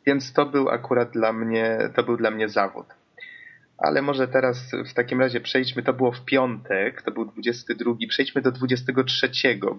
Więc 0.05 0.33
to 0.33 0.45
był 0.45 0.69
akurat 0.69 1.11
dla 1.11 1.33
mnie, 1.33 1.77
to 1.95 2.03
był 2.03 2.17
dla 2.17 2.31
mnie 2.31 2.49
zawód. 2.49 2.85
Ale 3.81 4.01
może 4.01 4.27
teraz 4.27 4.71
w 4.91 4.93
takim 4.93 5.19
razie 5.19 5.39
przejdźmy, 5.39 5.83
to 5.83 5.93
było 5.93 6.11
w 6.11 6.25
piątek, 6.25 7.01
to 7.01 7.11
był 7.11 7.25
22, 7.25 7.91
przejdźmy 8.09 8.41
do 8.41 8.51
23, 8.51 9.29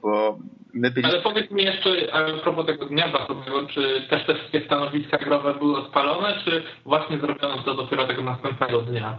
bo 0.02 0.38
my 0.75 0.90
byliśmy... 0.90 1.12
Ale 1.12 1.23
powiedz 1.23 1.50
mi 1.50 1.64
jeszcze 1.64 1.90
a 2.12 2.40
propos 2.42 2.66
tego 2.66 2.87
dnia 2.87 3.09
bazowego, 3.09 3.66
czy 3.66 4.07
też 4.11 4.26
te 4.26 4.35
wszystkie 4.35 4.61
stanowiska 4.66 5.19
growe 5.19 5.54
były 5.54 5.78
odpalone, 5.78 6.42
czy 6.45 6.62
właśnie 6.85 7.19
zrobiono 7.19 7.62
to 7.62 7.75
dopiero 7.75 8.07
tego 8.07 8.23
następnego 8.23 8.83
dnia? 8.83 9.19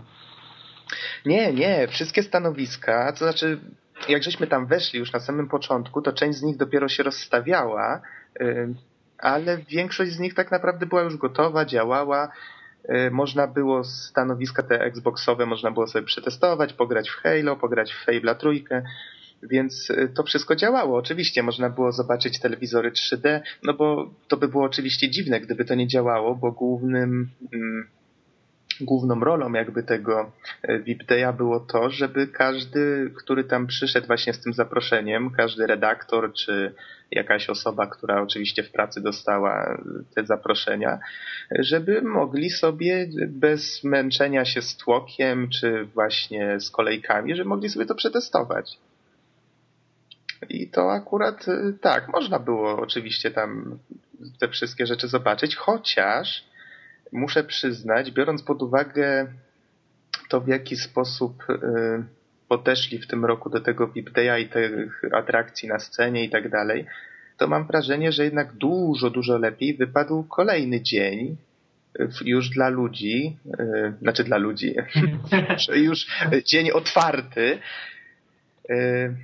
Nie, 1.26 1.54
nie, 1.54 1.88
wszystkie 1.88 2.24
stanowiska, 2.24 3.12
to 3.12 3.18
znaczy 3.18 3.60
jak 4.10 4.24
żeśmy 4.24 4.48
tam 4.48 4.68
weszli 4.68 5.00
już 5.00 5.14
na 5.14 5.20
samym 5.20 5.50
początku, 5.50 6.02
to 6.02 6.14
część 6.14 6.38
z 6.38 6.44
nich 6.44 6.58
dopiero 6.58 6.88
się 6.88 7.04
rozstawiała, 7.04 8.02
ale 9.18 9.58
większość 9.58 10.12
z 10.12 10.20
nich 10.20 10.34
tak 10.34 10.52
naprawdę 10.52 10.86
była 10.86 11.02
już 11.02 11.18
gotowa, 11.18 11.66
działała. 11.66 12.32
Y, 12.90 13.12
można 13.12 13.48
było 13.48 13.84
stanowiska 13.84 14.64
te 14.64 14.82
Xboxowe, 14.82 15.46
można 15.46 15.72
było 15.72 15.88
sobie 15.88 16.06
przetestować, 16.06 16.74
pograć 16.74 17.10
w 17.10 17.16
Halo, 17.16 17.56
pograć 17.56 17.94
w 17.94 18.08
Fable'a 18.08 18.36
trójkę, 18.36 18.84
więc 19.44 19.90
y, 19.90 20.12
to 20.16 20.24
wszystko 20.24 20.56
działało. 20.56 20.98
Oczywiście 20.98 21.44
można 21.44 21.70
było 21.70 21.92
zobaczyć 21.92 22.40
telewizory 22.40 22.92
3D, 22.92 23.42
no 23.64 23.74
bo 23.74 24.14
to 24.28 24.38
by 24.38 24.48
było 24.48 24.64
oczywiście 24.64 25.10
dziwne, 25.10 25.40
gdyby 25.40 25.66
to 25.66 25.76
nie 25.76 25.88
działało, 25.88 26.36
bo 26.36 26.52
głównym 26.52 27.30
mm, 27.54 27.88
główną 28.82 29.20
rolą 29.20 29.54
jakby 29.54 29.84
tego 29.84 30.32
e, 30.62 30.80
VIP 30.80 31.04
Day'a 31.04 31.38
było 31.38 31.60
to, 31.60 31.90
żeby 31.90 32.28
każdy, 32.28 33.12
który 33.18 33.44
tam 33.44 33.68
przyszedł 33.68 34.08
właśnie 34.08 34.34
z 34.34 34.40
tym 34.40 34.54
zaproszeniem, 34.54 35.30
każdy 35.30 35.68
redaktor 35.68 36.34
czy 36.34 36.74
jakaś 37.12 37.50
osoba, 37.50 37.88
która 37.88 38.22
oczywiście 38.22 38.64
w 38.64 38.72
pracy 38.72 39.02
dostała 39.02 39.78
te 40.16 40.26
zaproszenia, 40.26 41.00
żeby 41.60 42.02
mogli 42.02 42.50
sobie 42.50 43.08
bez 43.28 43.84
męczenia 43.84 44.46
się 44.46 44.62
z 44.62 44.78
tłokiem 44.78 45.50
czy 45.50 45.86
właśnie 45.86 46.60
z 46.60 46.70
kolejkami, 46.70 47.36
że 47.36 47.46
mogli 47.46 47.70
sobie 47.70 47.86
to 47.86 47.96
przetestować. 47.96 48.78
I 50.50 50.68
to 50.70 50.92
akurat 50.92 51.48
e, 51.48 51.74
tak, 51.82 52.08
można 52.08 52.40
było 52.40 52.80
oczywiście 52.80 53.32
tam 53.32 53.80
te 54.40 54.48
wszystkie 54.48 54.86
rzeczy 54.86 55.08
zobaczyć, 55.08 55.56
chociaż 55.56 56.51
muszę 57.12 57.44
przyznać, 57.44 58.12
biorąc 58.12 58.44
pod 58.44 58.62
uwagę 58.62 59.28
to, 60.30 60.42
w 60.42 60.48
jaki 60.48 60.76
sposób 60.76 61.44
y, 61.50 62.04
podeszli 62.48 63.00
w 63.00 63.08
tym 63.08 63.26
roku 63.26 63.50
do 63.50 63.62
tego 63.62 63.88
VIP 63.88 64.10
Day'a 64.10 64.40
i 64.40 64.50
tych 64.50 65.02
atrakcji 65.14 65.70
na 65.70 65.80
scenie 65.80 66.24
i 66.24 66.30
tak 66.30 66.50
dalej, 66.50 66.86
to 67.38 67.48
mam 67.48 67.68
wrażenie, 67.68 68.12
że 68.12 68.24
jednak 68.24 68.54
dużo, 68.54 69.10
dużo 69.10 69.38
lepiej 69.38 69.78
wypadł 69.78 70.24
kolejny 70.24 70.82
dzień, 70.82 71.38
już 72.26 72.50
dla 72.50 72.70
ludzi, 72.70 73.38
y, 73.60 73.94
znaczy 74.02 74.24
dla 74.24 74.38
ludzi, 74.38 74.76
już 75.88 76.08
dzień 76.46 76.72
otwarty, 76.72 77.60
y, 78.70 79.16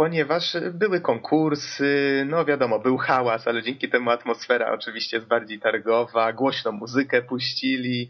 ponieważ 0.00 0.56
były 0.72 1.00
konkursy, 1.00 2.24
no 2.28 2.44
wiadomo, 2.44 2.78
był 2.78 2.96
hałas, 2.96 3.48
ale 3.48 3.62
dzięki 3.62 3.88
temu 3.88 4.10
atmosfera 4.10 4.72
oczywiście 4.72 5.16
jest 5.16 5.28
bardziej 5.28 5.60
targowa, 5.60 6.32
głośną 6.32 6.72
muzykę 6.72 7.22
puścili, 7.22 8.08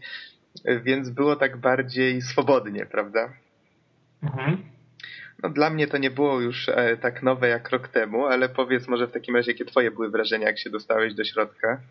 więc 0.65 1.09
było 1.09 1.35
tak 1.35 1.57
bardziej 1.57 2.21
swobodnie, 2.21 2.85
prawda? 2.85 3.33
Mhm. 4.23 4.57
No 5.43 5.49
dla 5.49 5.69
mnie 5.69 5.87
to 5.87 5.97
nie 5.97 6.11
było 6.11 6.41
już 6.41 6.69
e, 6.69 6.97
tak 6.97 7.23
nowe 7.23 7.47
jak 7.47 7.69
rok 7.69 7.87
temu, 7.87 8.25
ale 8.25 8.49
powiedz 8.49 8.87
może 8.87 9.07
w 9.07 9.11
takim 9.11 9.35
razie, 9.35 9.51
jakie 9.51 9.65
twoje 9.65 9.91
były 9.91 10.09
wrażenia, 10.09 10.47
jak 10.47 10.59
się 10.59 10.69
dostałeś 10.69 11.13
do 11.13 11.23
środka? 11.23 11.81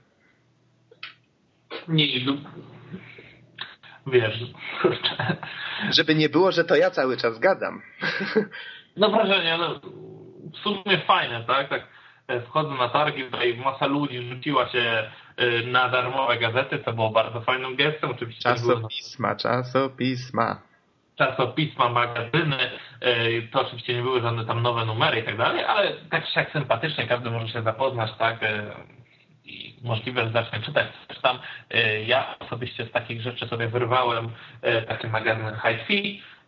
Nie, 1.88 2.06
no, 2.26 2.36
wiesz, 4.06 4.52
kurczę. 4.82 5.36
Żeby 5.90 6.14
nie 6.14 6.28
było, 6.28 6.52
że 6.52 6.64
to 6.64 6.76
ja 6.76 6.90
cały 6.90 7.16
czas 7.16 7.38
gadam. 7.38 7.82
No 8.96 9.10
wrażenie, 9.10 9.58
no, 9.58 9.80
w 10.52 10.58
sumie 10.58 10.98
fajne, 11.06 11.44
tak? 11.44 11.68
tak 11.68 11.82
e, 12.28 12.40
wchodzę 12.40 12.74
na 12.74 12.88
targi, 12.88 13.24
tutaj 13.24 13.56
masa 13.56 13.86
ludzi 13.86 14.22
rzuciła 14.22 14.68
się 14.68 15.10
e, 15.36 15.66
na 15.66 15.88
darmowe 15.88 16.38
gazety, 16.38 16.78
co 16.84 16.92
było 16.92 17.10
bardzo 17.10 17.40
fajną 17.40 17.76
gestem. 17.76 18.10
Oczywiście 18.10 18.42
czasopisma, 18.42 19.28
było... 19.28 19.40
czasopisma. 19.40 20.62
Czasopisma, 21.16 21.88
magazyny, 21.88 22.56
e, 23.00 23.42
to 23.42 23.60
oczywiście 23.60 23.94
nie 23.94 24.02
były 24.02 24.20
żadne 24.20 24.44
tam 24.44 24.62
nowe 24.62 24.84
numery 24.84 25.20
i 25.20 25.22
tak 25.22 25.36
dalej, 25.36 25.64
ale 25.64 25.92
tak 26.10 26.36
jak 26.36 26.52
sympatycznie, 26.52 27.06
każdy 27.06 27.30
może 27.30 27.48
się 27.48 27.62
zapoznać, 27.62 28.10
tak? 28.18 28.38
I 29.44 29.76
możliwe, 29.82 30.24
że 30.24 30.30
zacznie 30.30 30.60
czytać. 30.60 30.86
Tam 31.22 31.38
ja 32.06 32.38
osobiście 32.38 32.86
z 32.86 32.90
takich 32.90 33.20
rzeczy 33.20 33.48
sobie 33.48 33.68
wyrwałem 33.68 34.30
taki 34.88 35.06
magazyn 35.06 35.54
High 35.54 35.86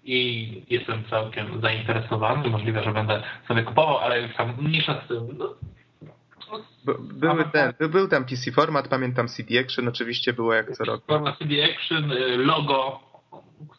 i 0.05 0.63
jestem 0.71 1.05
całkiem 1.11 1.61
zainteresowany. 1.61 2.51
Możliwe, 2.51 2.85
że 2.85 2.93
będę 2.93 3.23
sobie 3.49 3.63
kupował, 3.63 3.99
ale 3.99 4.23
już 4.23 4.37
tam 4.37 4.55
mniejsza 4.59 5.03
z 5.05 5.09
tym. 5.09 5.39
No, 5.39 5.55
były 6.99 7.45
ten, 7.45 7.73
był 7.91 8.09
tam 8.09 8.25
PC 8.25 8.53
format, 8.53 8.89
pamiętam 8.89 9.29
CD 9.29 9.61
Action, 9.61 9.89
oczywiście 9.89 10.33
było 10.33 10.55
jak 10.55 10.73
co 10.73 10.85
roku. 10.85 11.07
Format 11.07 11.39
CD 11.39 11.65
Action, 11.65 12.13
y, 12.13 12.37
logo. 12.37 13.01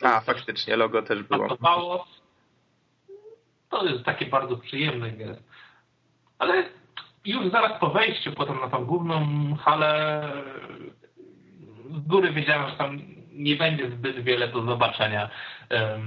A, 0.02 0.22
faktycznie, 0.22 0.76
logo 0.76 1.02
też 1.02 1.24
było. 1.24 1.50
Pasowało. 1.50 2.08
To 3.70 3.86
jest 3.86 4.04
takie 4.04 4.26
bardzo 4.26 4.58
przyjemne. 4.58 5.12
Ale 6.40 6.64
już 7.26 7.52
zaraz 7.52 7.80
po 7.80 7.90
wejściu 7.90 8.32
potem 8.32 8.60
na 8.60 8.70
tą 8.70 8.86
główną 8.86 9.28
halę 9.56 10.30
z 11.90 12.08
góry 12.08 12.34
wiedziałem, 12.34 12.70
że 12.70 12.76
tam 12.76 13.00
nie 13.34 13.56
będzie 13.56 13.90
zbyt 13.90 14.24
wiele 14.24 14.48
do 14.48 14.62
zobaczenia. 14.62 15.30
E, 15.72 16.00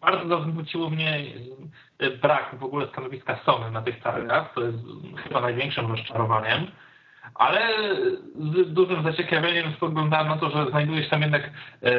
bardzo 0.00 0.42
zwróciło 0.42 0.90
mnie 0.90 1.22
e, 1.98 2.10
brak 2.10 2.54
w 2.58 2.64
ogóle 2.64 2.88
stanowiska 2.88 3.40
Sony 3.44 3.70
na 3.70 3.82
tych 3.82 4.02
targach, 4.02 4.54
to 4.54 4.60
jest 4.60 4.78
chyba 5.24 5.40
największym 5.40 5.90
rozczarowaniem, 5.90 6.66
ale 7.34 7.60
z 8.64 8.72
dużym 8.72 9.02
zaciekawieniem 9.02 9.72
spoglądałem 9.76 10.28
na 10.28 10.36
to, 10.36 10.50
że 10.50 10.70
znajduje 10.70 11.04
się 11.04 11.10
tam 11.10 11.22
jednak 11.22 11.50
e, 11.82 11.90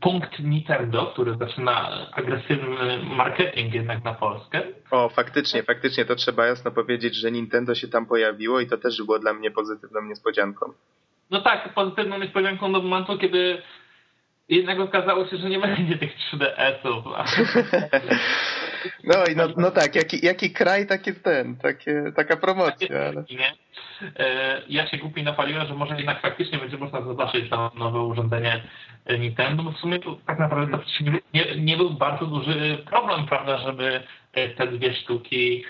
punkt 0.00 0.38
Nintendo, 0.38 1.06
który 1.06 1.36
zaczyna 1.36 1.90
agresywny 2.12 2.98
marketing 3.16 3.74
jednak 3.74 4.04
na 4.04 4.14
Polskę. 4.14 4.62
O, 4.90 5.08
faktycznie, 5.08 5.62
faktycznie, 5.62 6.04
to 6.04 6.14
trzeba 6.14 6.46
jasno 6.46 6.70
powiedzieć, 6.70 7.14
że 7.14 7.30
Nintendo 7.30 7.74
się 7.74 7.88
tam 7.88 8.06
pojawiło 8.06 8.60
i 8.60 8.66
to 8.66 8.78
też 8.78 9.02
było 9.02 9.18
dla 9.18 9.32
mnie 9.32 9.50
pozytywną 9.50 10.02
niespodzianką. 10.02 10.72
No 11.30 11.40
tak, 11.40 11.74
pozytywną 11.74 12.18
niespodzianką 12.18 12.72
do 12.72 12.82
momentu, 12.82 13.18
kiedy 13.18 13.62
jednak 14.48 14.80
okazało 14.80 15.26
się, 15.26 15.36
że 15.36 15.50
nie 15.50 15.58
będzie 15.58 15.98
tych 15.98 16.16
3DS-ów. 16.16 17.04
No 19.04 19.14
i 19.32 19.36
no, 19.36 19.48
no 19.56 19.70
tak, 19.70 19.94
jaki, 19.94 20.26
jaki 20.26 20.50
kraj, 20.50 20.86
taki 20.86 21.14
ten, 21.14 21.56
takie, 21.56 22.12
taka 22.16 22.36
promocja. 22.36 23.00
Ale... 23.00 23.24
E, 24.18 24.62
ja 24.68 24.86
się 24.86 24.98
głupi 24.98 25.22
napaliłem, 25.22 25.66
że 25.66 25.74
może 25.74 25.96
jednak 25.96 26.20
faktycznie 26.20 26.58
będzie 26.58 26.78
można 26.78 27.02
zobaczyć 27.02 27.50
to 27.50 27.72
nowe 27.78 28.00
urządzenie 28.00 28.62
Nintendo. 29.18 29.62
No 29.62 29.72
w 29.72 29.78
sumie 29.78 29.98
to 29.98 30.16
tak 30.26 30.38
naprawdę 30.38 30.78
nie, 31.34 31.56
nie 31.56 31.76
był 31.76 31.90
bardzo 31.90 32.26
duży 32.26 32.84
problem, 32.90 33.26
prawda, 33.26 33.58
żeby 33.58 34.02
te 34.56 34.66
dwie 34.66 34.94
sztuki 34.94 35.64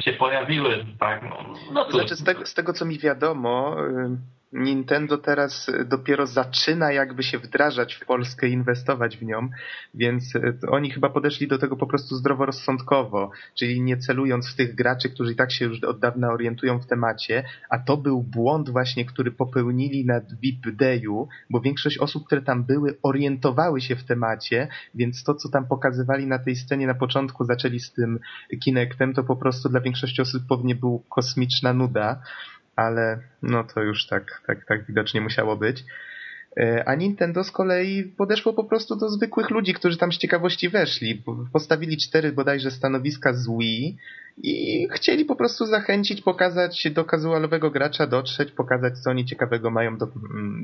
się 0.00 0.12
pojawiły. 0.12 0.86
Tak? 1.00 1.22
No, 1.22 1.54
no 1.72 1.90
znaczy 1.90 2.16
z 2.16 2.24
tego, 2.24 2.46
z 2.46 2.54
tego, 2.54 2.72
co 2.72 2.84
mi 2.84 2.98
wiadomo, 2.98 3.76
Nintendo 4.54 5.18
teraz 5.18 5.70
dopiero 5.84 6.26
zaczyna 6.26 6.92
jakby 6.92 7.22
się 7.22 7.38
wdrażać 7.38 7.94
w 7.94 8.06
Polskę, 8.06 8.48
inwestować 8.48 9.16
w 9.16 9.22
nią, 9.22 9.48
więc 9.94 10.36
e, 10.36 10.70
oni 10.70 10.90
chyba 10.90 11.10
podeszli 11.10 11.48
do 11.48 11.58
tego 11.58 11.76
po 11.76 11.86
prostu 11.86 12.14
zdroworozsądkowo, 12.16 13.30
czyli 13.54 13.82
nie 13.82 13.96
celując 13.96 14.48
w 14.48 14.56
tych 14.56 14.74
graczy, 14.74 15.10
którzy 15.10 15.32
i 15.32 15.36
tak 15.36 15.52
się 15.52 15.64
już 15.64 15.84
od 15.84 15.98
dawna 15.98 16.32
orientują 16.32 16.80
w 16.80 16.86
temacie, 16.86 17.44
a 17.70 17.78
to 17.78 17.96
był 17.96 18.22
błąd 18.22 18.70
właśnie, 18.70 19.04
który 19.04 19.30
popełnili 19.30 20.06
na 20.06 20.20
VIP 20.42 20.76
Dayu, 20.76 21.28
bo 21.50 21.60
większość 21.60 21.98
osób, 21.98 22.26
które 22.26 22.42
tam 22.42 22.64
były, 22.64 22.98
orientowały 23.02 23.80
się 23.80 23.96
w 23.96 24.04
temacie, 24.04 24.68
więc 24.94 25.24
to, 25.24 25.34
co 25.34 25.48
tam 25.48 25.66
pokazywali 25.66 26.26
na 26.26 26.38
tej 26.38 26.56
scenie 26.56 26.86
na 26.86 26.94
początku, 26.94 27.44
zaczęli 27.44 27.80
z 27.80 27.92
tym 27.92 28.18
Kinectem, 28.60 29.14
to 29.14 29.24
po 29.24 29.36
prostu 29.36 29.68
dla 29.68 29.80
większości 29.80 30.22
osób 30.22 30.42
pewnie 30.48 30.74
był 30.74 31.02
kosmiczna 31.08 31.72
nuda 31.72 32.22
ale 32.76 33.18
no 33.42 33.64
to 33.64 33.82
już 33.82 34.06
tak, 34.06 34.42
tak, 34.46 34.64
tak 34.64 34.86
widocznie 34.86 35.20
musiało 35.20 35.56
być. 35.56 35.84
E, 36.56 36.84
a 36.88 36.94
Nintendo 36.94 37.44
z 37.44 37.50
kolei 37.50 38.04
podeszło 38.04 38.52
po 38.52 38.64
prostu 38.64 38.96
do 38.96 39.08
zwykłych 39.08 39.50
ludzi, 39.50 39.74
którzy 39.74 39.96
tam 39.96 40.12
z 40.12 40.18
ciekawości 40.18 40.68
weszli. 40.68 41.22
Postawili 41.52 41.96
cztery 41.96 42.32
bodajże 42.32 42.70
stanowiska 42.70 43.32
z 43.32 43.48
Wii 43.58 43.96
i 44.42 44.86
chcieli 44.92 45.24
po 45.24 45.36
prostu 45.36 45.66
zachęcić, 45.66 46.22
pokazać 46.22 46.90
do 46.90 47.04
casualowego 47.04 47.70
gracza, 47.70 48.06
dotrzeć, 48.06 48.50
pokazać 48.50 48.98
co 48.98 49.10
oni 49.10 49.24
ciekawego 49.24 49.70
mają 49.70 49.98
do, 49.98 50.06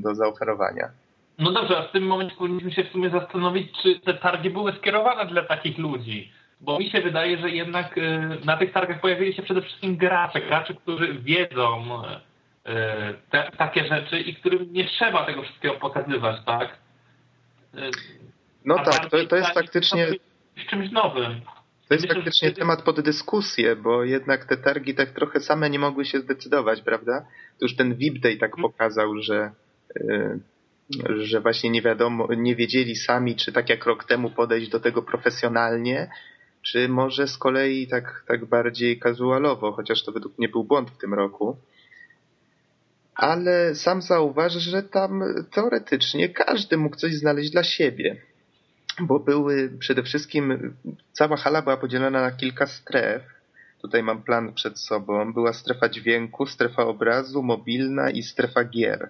do 0.02 0.14
zaoferowania. 0.14 0.90
No 1.38 1.52
dobrze, 1.52 1.79
a 1.79 1.88
w 1.88 1.93
tym 1.93 2.07
momencie 2.07 2.37
powinniśmy 2.37 2.73
się 2.73 2.85
w 2.85 2.93
sumie 2.93 3.11
zastanowić, 3.11 3.73
czy 3.83 4.00
te 4.00 4.14
targi 4.14 4.50
były 4.50 4.73
skierowane 4.73 5.26
dla 5.26 5.45
takich 5.45 5.79
ludzi. 5.79 6.33
Bo 6.61 6.79
mi 6.79 6.90
się 6.90 7.00
wydaje, 7.00 7.38
że 7.38 7.50
jednak 7.50 7.99
y, 7.99 8.21
na 8.45 8.57
tych 8.57 8.73
targach 8.73 9.00
pojawili 9.00 9.35
się 9.35 9.43
przede 9.43 9.62
wszystkim 9.62 9.97
gracze, 9.97 10.40
gracze, 10.40 10.75
którzy 10.75 11.14
wiedzą 11.14 12.02
y, 12.05 12.71
te, 13.31 13.50
takie 13.59 13.85
rzeczy 13.85 14.21
i 14.21 14.35
którym 14.35 14.73
nie 14.73 14.85
trzeba 14.85 15.26
tego 15.26 15.43
wszystkiego 15.43 15.75
pokazywać, 15.75 16.45
tak? 16.47 16.79
Y, 17.75 17.90
no 18.64 18.75
a 18.79 18.85
tak, 18.85 19.11
to, 19.11 19.26
to 19.26 19.37
jest 19.37 19.55
faktycznie... 19.55 20.07
czymś 20.71 20.90
nowym. 20.90 21.40
To 21.88 21.95
jest 21.95 22.14
faktycznie 22.14 22.52
temat 22.52 22.83
pod 22.83 23.00
dyskusję, 23.00 23.76
bo 23.76 24.05
jednak 24.05 24.45
te 24.45 24.57
targi 24.57 24.95
tak 24.95 25.11
trochę 25.11 25.40
same 25.40 25.71
nie 25.71 25.79
mogły 25.79 26.05
się 26.05 26.21
zdecydować, 26.21 26.83
prawda? 26.83 27.21
To 27.59 27.64
już 27.64 27.76
ten 27.76 27.95
VIP 27.95 28.19
Day 28.19 28.37
tak 28.37 28.50
mhm. 28.50 28.62
pokazał, 28.62 29.17
że 29.23 29.50
że 31.19 31.40
właśnie 31.40 31.71
nie 31.71 31.83
wiadomo, 31.83 32.29
nie 32.37 32.57
wiedzieli 32.57 32.97
sami, 32.97 33.37
czy 33.37 33.52
tak 33.52 33.69
jak 33.69 33.87
rok 33.87 34.05
temu 34.05 34.31
podejść 34.31 34.71
do 34.71 34.81
tego 34.81 35.02
profesjonalnie, 35.02 36.11
czy 36.62 36.88
może 36.88 37.29
z 37.29 37.38
kolei 37.38 37.87
tak, 37.87 38.25
tak 38.29 38.45
bardziej 38.45 39.00
casualowo, 39.00 39.73
chociaż 39.73 40.02
to 40.02 40.12
według 40.12 40.38
mnie 40.38 40.49
był 40.49 40.64
błąd 40.64 40.90
w 40.90 40.99
tym 40.99 41.14
roku. 41.14 41.57
Ale 43.14 43.75
sam 43.75 44.02
zauważ, 44.02 44.52
że 44.52 44.83
tam 44.83 45.23
teoretycznie 45.50 46.29
każdy 46.29 46.76
mógł 46.76 46.97
coś 46.97 47.14
znaleźć 47.14 47.50
dla 47.50 47.64
siebie. 47.64 48.17
Bo 49.00 49.19
były 49.19 49.71
przede 49.79 50.02
wszystkim, 50.02 50.75
cała 51.12 51.37
hala 51.37 51.62
była 51.62 51.76
podzielona 51.76 52.21
na 52.21 52.31
kilka 52.31 52.67
stref. 52.67 53.23
Tutaj 53.83 54.02
mam 54.02 54.23
plan 54.23 54.55
przed 54.55 54.79
sobą. 54.79 55.33
Była 55.33 55.52
strefa 55.52 55.88
dźwięku, 55.88 56.47
strefa 56.47 56.83
obrazu, 56.83 57.43
mobilna 57.43 58.11
i 58.11 58.23
strefa 58.23 58.64
gier. 58.64 59.09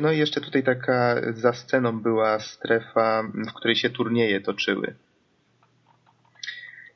No 0.00 0.12
i 0.12 0.18
jeszcze 0.18 0.40
tutaj 0.40 0.62
taka 0.62 1.16
za 1.32 1.52
sceną 1.52 2.00
była 2.00 2.40
strefa, 2.40 3.22
w 3.48 3.52
której 3.52 3.76
się 3.76 3.90
turnieje 3.90 4.40
toczyły. 4.40 4.94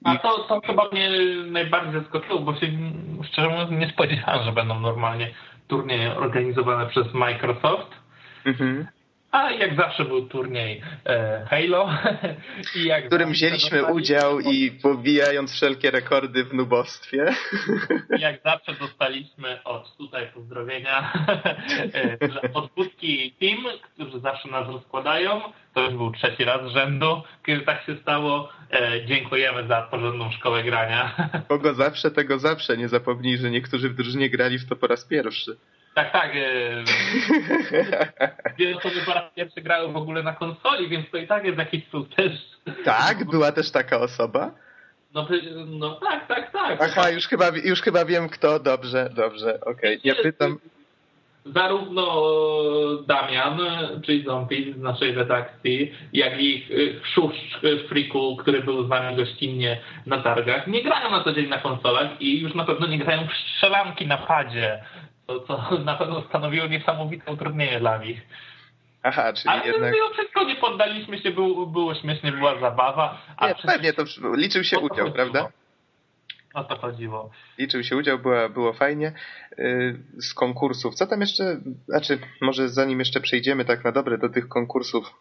A 0.05 0.17
to, 0.17 0.38
to 0.38 0.61
chyba 0.61 0.88
mnie 0.93 1.11
najbardziej 1.47 2.00
zaskoczyło, 2.00 2.40
bo 2.40 2.55
się 2.55 2.67
szczerze 3.23 3.49
mówiąc 3.49 3.71
nie 3.71 3.90
spodziewałem, 3.90 4.45
że 4.45 4.52
będą 4.52 4.81
normalnie 4.81 5.31
turnieje 5.69 6.17
organizowane 6.17 6.87
przez 6.87 7.14
Microsoft. 7.14 7.90
Mhm. 8.45 8.87
A 9.30 9.50
jak 9.50 9.76
zawsze 9.76 10.04
był 10.04 10.28
turniej 10.28 10.82
e, 11.06 11.47
Halo. 11.50 11.90
I 12.76 12.85
jak 12.85 13.04
w 13.04 13.06
którym 13.06 13.32
wzięliśmy 13.32 13.85
udział 13.85 14.40
i 14.40 14.70
pobijając 14.70 15.52
wszelkie 15.52 15.90
rekordy 15.90 16.44
w 16.44 16.54
nubostwie. 16.54 17.25
Jak 18.18 18.42
zawsze 18.44 18.73
dostaliśmy 18.75 19.64
od 19.64 19.97
tutaj 19.97 20.26
pozdrowienia 20.35 21.12
e, 21.94 22.52
od 22.54 22.70
Budki 22.73 23.35
Team, 23.40 23.58
którzy 23.94 24.20
zawsze 24.20 24.49
nas 24.49 24.68
rozkładają. 24.68 25.40
To 25.75 25.80
już 25.80 25.94
był 25.94 26.12
trzeci 26.12 26.44
raz 26.44 26.70
z 26.70 26.75
rzędu, 26.75 27.23
kiedy 27.47 27.61
tak 27.61 27.85
się 27.85 27.97
stało. 27.97 28.49
E, 28.73 29.06
dziękujemy 29.06 29.66
za 29.66 29.82
porządną 29.82 30.30
szkołę 30.30 30.62
grania. 30.62 31.30
Kogo 31.49 31.75
zawsze, 31.75 32.11
tego 32.11 32.38
zawsze. 32.38 32.76
Nie 32.76 32.88
zapomnij, 32.88 33.38
że 33.38 33.50
niektórzy 33.50 33.88
w 33.88 33.94
drużynie 33.94 34.30
grali 34.30 34.58
w 34.58 34.68
to 34.68 34.76
po 34.76 34.87
raz 34.87 35.04
pierwszy. 35.04 35.56
Tak, 35.99 36.12
tak. 36.12 36.33
Dwie 38.55 38.76
osoby 38.76 39.00
po 39.07 39.14
raz 39.14 39.25
pierwszy 39.35 39.61
grały 39.61 39.93
w 39.93 39.97
ogóle 39.97 40.23
na 40.23 40.33
konsoli, 40.33 40.88
więc 40.88 41.11
to 41.11 41.17
i 41.17 41.26
tak 41.26 41.45
jest 41.45 41.59
jakiś 41.59 41.88
sukces. 41.90 42.33
Tak? 42.85 43.25
Była 43.25 43.52
też 43.52 43.71
taka 43.71 44.00
osoba? 44.00 44.50
No, 45.14 45.28
no 45.67 45.95
tak, 45.95 46.26
tak, 46.28 46.52
tak. 46.52 46.78
Aha, 46.83 47.11
już 47.11 47.26
chyba, 47.26 47.49
już 47.64 47.83
chyba 47.83 48.05
wiem 48.05 48.28
kto. 48.28 48.61
Dobrze, 48.61 49.11
dobrze, 49.14 49.61
okej. 49.61 49.99
Okay. 49.99 50.00
Ja 50.05 50.14
pytam... 50.23 50.59
Zarówno 51.55 52.23
Damian, 53.07 53.61
czyli 54.06 54.25
zombie 54.25 54.75
z 54.78 54.80
naszej 54.80 55.13
redakcji, 55.13 55.93
jak 56.13 56.41
i 56.41 56.67
Szuszcz 57.15 57.61
Friku, 57.89 58.37
który 58.37 58.63
był 58.63 58.87
z 58.87 58.89
nami 58.89 59.17
gościnnie 59.17 59.80
na 60.06 60.23
targach, 60.23 60.67
nie 60.67 60.82
grają 60.82 61.11
na 61.11 61.25
co 61.25 61.32
dzień 61.32 61.49
na 61.49 61.58
konsolach 61.58 62.21
i 62.21 62.41
już 62.41 62.54
na 62.54 62.65
pewno 62.65 62.87
nie 62.87 62.99
grają 62.99 63.26
w 63.28 63.32
strzelanki 63.32 64.06
na 64.06 64.19
padzie 64.19 64.82
to, 65.28 65.41
co 65.41 65.78
na 65.84 65.97
pewno 65.97 66.23
stanowiło 66.23 66.67
niesamowite 66.67 67.32
utrudnienie 67.32 67.80
dla 67.80 67.99
nich. 67.99 68.21
Aha, 69.02 69.32
czyli 69.32 69.49
Ale 69.49 69.67
jednak... 69.67 69.95
mimo 69.95 70.08
wszystko 70.08 70.45
nie 70.45 70.56
poddaliśmy 70.56 71.19
się, 71.19 71.30
było, 71.30 71.67
było 71.67 71.95
śmiesznie, 71.95 72.32
była 72.32 72.60
zabawa. 72.60 73.21
A 73.36 73.49
nie, 73.49 73.54
pewnie, 73.54 73.93
to 73.93 74.04
liczył 74.34 74.64
się 74.64 74.78
udział, 74.78 74.88
chodziło. 74.88 75.10
prawda? 75.10 75.49
O 76.54 76.64
to 76.64 76.76
chodziło. 76.76 77.30
Liczył 77.58 77.84
się 77.84 77.97
udział, 77.97 78.19
było, 78.19 78.49
było 78.49 78.73
fajnie. 78.73 79.12
Y, 79.58 79.99
z 80.19 80.34
konkursów, 80.34 80.95
co 80.95 81.06
tam 81.06 81.21
jeszcze, 81.21 81.56
znaczy 81.88 82.19
może 82.41 82.69
zanim 82.69 82.99
jeszcze 82.99 83.21
przejdziemy 83.21 83.64
tak 83.64 83.84
na 83.84 83.93
dobre 83.93 84.19
do 84.19 84.28
tych 84.28 84.49
konkursów, 84.49 85.14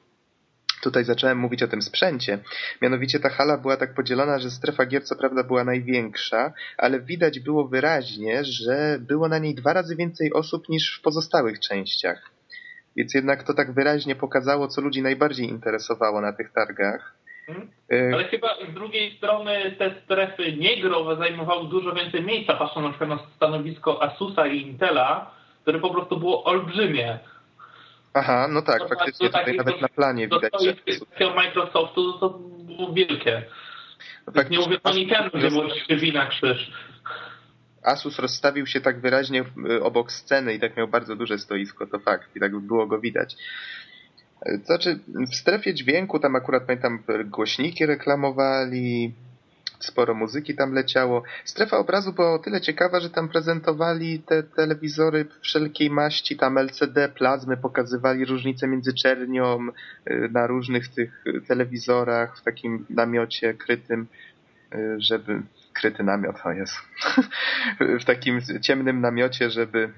tutaj 0.84 1.04
zacząłem 1.04 1.38
mówić 1.38 1.64
o 1.64 1.68
tym 1.68 1.82
sprzęcie. 1.82 2.40
Mianowicie 2.82 3.20
ta 3.20 3.30
hala 3.30 3.58
była 3.58 3.78
tak 3.78 3.94
podzielona, 3.94 4.40
że 4.40 4.52
strefa 4.52 4.86
gier 4.86 5.04
co 5.04 5.16
prawda 5.16 5.44
była 5.44 5.64
największa, 5.64 6.54
ale 6.78 7.00
widać 7.00 7.40
było 7.40 7.68
wyraźnie, 7.68 8.44
że 8.44 8.98
było 9.00 9.28
na 9.28 9.38
niej 9.38 9.56
dwa 9.56 9.74
razy 9.74 9.96
więcej 9.96 10.34
osób 10.34 10.70
niż 10.70 10.98
w 11.00 11.02
pozostałych 11.02 11.60
częściach. 11.60 12.32
Więc 12.96 13.14
jednak 13.14 13.44
to 13.44 13.54
tak 13.54 13.74
wyraźnie 13.74 14.16
pokazało, 14.16 14.68
co 14.68 14.82
ludzi 14.82 15.02
najbardziej 15.02 15.50
interesowało 15.50 16.22
na 16.22 16.34
tych 16.34 16.52
targach. 16.54 17.16
Hmm. 17.48 17.70
Ale 18.14 18.24
chyba 18.24 18.48
z 18.72 18.74
drugiej 18.74 19.18
strony 19.18 19.76
te 19.80 19.96
strefy 20.04 20.54
niegrowe 20.54 21.16
zajmowały 21.16 21.70
dużo 21.70 21.94
więcej 21.94 22.24
miejsca, 22.24 22.54
patrząc 22.54 22.84
na 22.86 22.90
przykład 22.90 23.10
na 23.10 23.20
stanowisko 23.36 24.04
Asusa 24.04 24.48
i 24.48 24.62
Intela, 24.62 25.32
które 25.62 25.80
po 25.80 25.90
prostu 25.90 26.20
było 26.20 26.44
olbrzymie. 26.44 27.20
Aha, 28.18 28.48
no 28.50 28.62
tak, 28.62 28.90
faktycznie 28.90 29.30
tutaj 29.30 29.58
nawet 29.58 29.76
to, 29.76 29.82
na 29.82 29.88
planie 29.88 30.28
widać. 30.28 30.52
To, 31.00 31.06
to 31.20 31.36
Microsoftu 31.36 32.20
to 32.20 32.30
było 32.30 32.94
wielkie. 32.94 33.44
No 34.36 34.44
nie 34.50 34.60
mówię 34.60 34.78
o 34.84 34.94
Nintendo, 34.94 35.40
że 35.40 35.50
było 35.50 35.64
wina 35.90 36.28
krzyż. 36.28 36.72
Asus 37.84 38.20
rozstawił 38.20 38.66
się 38.66 38.82
tak 38.82 39.02
wyraźnie 39.02 39.44
y, 39.70 39.84
obok 39.84 40.12
sceny 40.12 40.54
i 40.54 40.60
tak 40.60 40.78
miał 40.78 40.88
bardzo 40.88 41.16
duże 41.16 41.38
stoisko, 41.38 41.88
to 41.88 42.00
fakt, 42.00 42.36
i 42.36 42.40
tak 42.40 42.60
było 42.60 42.88
go 42.88 43.00
widać. 43.00 43.36
To 44.46 44.66
znaczy, 44.66 45.00
w 45.32 45.36
strefie 45.36 45.74
dźwięku 45.74 46.20
tam 46.20 46.36
akurat 46.36 46.64
pamiętam 46.64 47.04
głośniki 47.26 47.86
reklamowali, 47.86 49.14
sporo 49.80 50.14
muzyki 50.14 50.56
tam 50.56 50.74
leciało. 50.74 51.24
Strefa 51.46 51.78
obrazu 51.78 52.14
była 52.14 52.34
o 52.34 52.40
tyle 52.40 52.62
ciekawa, 52.62 53.00
że 53.00 53.10
tam 53.10 53.30
prezentowali 53.30 54.20
te 54.20 54.44
telewizory 54.44 55.26
wszelkiej 55.42 55.90
maści, 55.90 56.38
tam 56.38 56.58
LCD, 56.58 57.10
plazmy, 57.10 57.58
pokazywali 57.58 58.26
różnice 58.26 58.68
między 58.68 58.94
czernią 58.94 59.68
y, 60.10 60.30
na 60.32 60.48
różnych 60.48 60.88
tych 60.88 61.24
telewizorach 61.48 62.38
w 62.38 62.44
takim 62.44 62.86
namiocie 62.90 63.54
krytym, 63.54 64.08
y, 64.76 64.96
żeby 64.98 65.42
kryty 65.74 66.04
namiot, 66.04 66.36
o 66.46 66.52
jest, 66.52 66.76
w 68.02 68.06
takim 68.06 68.42
ciemnym 68.62 69.02
namiocie, 69.02 69.50
żeby 69.50 69.90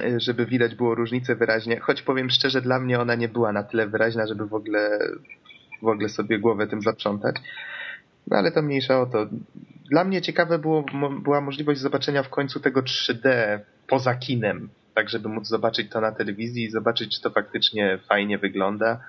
y, 0.00 0.20
żeby 0.20 0.46
widać 0.46 0.74
było 0.74 0.94
różnice 0.94 1.34
wyraźnie, 1.34 1.80
choć 1.80 2.02
powiem 2.02 2.30
szczerze, 2.30 2.62
dla 2.62 2.78
mnie 2.78 3.00
ona 3.00 3.14
nie 3.14 3.28
była 3.28 3.52
na 3.52 3.62
tyle 3.62 3.86
wyraźna, 3.86 4.26
żeby 4.26 4.46
w 4.46 4.54
ogóle 4.54 4.98
w 5.82 5.86
ogóle 5.86 6.08
sobie 6.08 6.38
głowę 6.38 6.66
tym 6.66 6.82
zaprzątać. 6.82 7.36
No 8.26 8.36
ale 8.36 8.52
to 8.52 8.62
mniejsza 8.62 9.00
o 9.00 9.06
to. 9.06 9.26
Dla 9.90 10.04
mnie 10.04 10.22
ciekawe 10.22 10.58
było, 10.58 10.84
była 11.22 11.40
możliwość 11.40 11.80
zobaczenia 11.80 12.22
w 12.22 12.28
końcu 12.28 12.60
tego 12.60 12.82
3D 12.82 13.58
poza 13.88 14.14
kinem, 14.14 14.68
tak 14.94 15.08
żeby 15.08 15.28
móc 15.28 15.48
zobaczyć 15.48 15.90
to 15.90 16.00
na 16.00 16.12
telewizji 16.12 16.64
i 16.64 16.70
zobaczyć, 16.70 17.16
czy 17.16 17.22
to 17.22 17.30
faktycznie 17.30 17.98
fajnie 18.08 18.38
wygląda. 18.38 19.00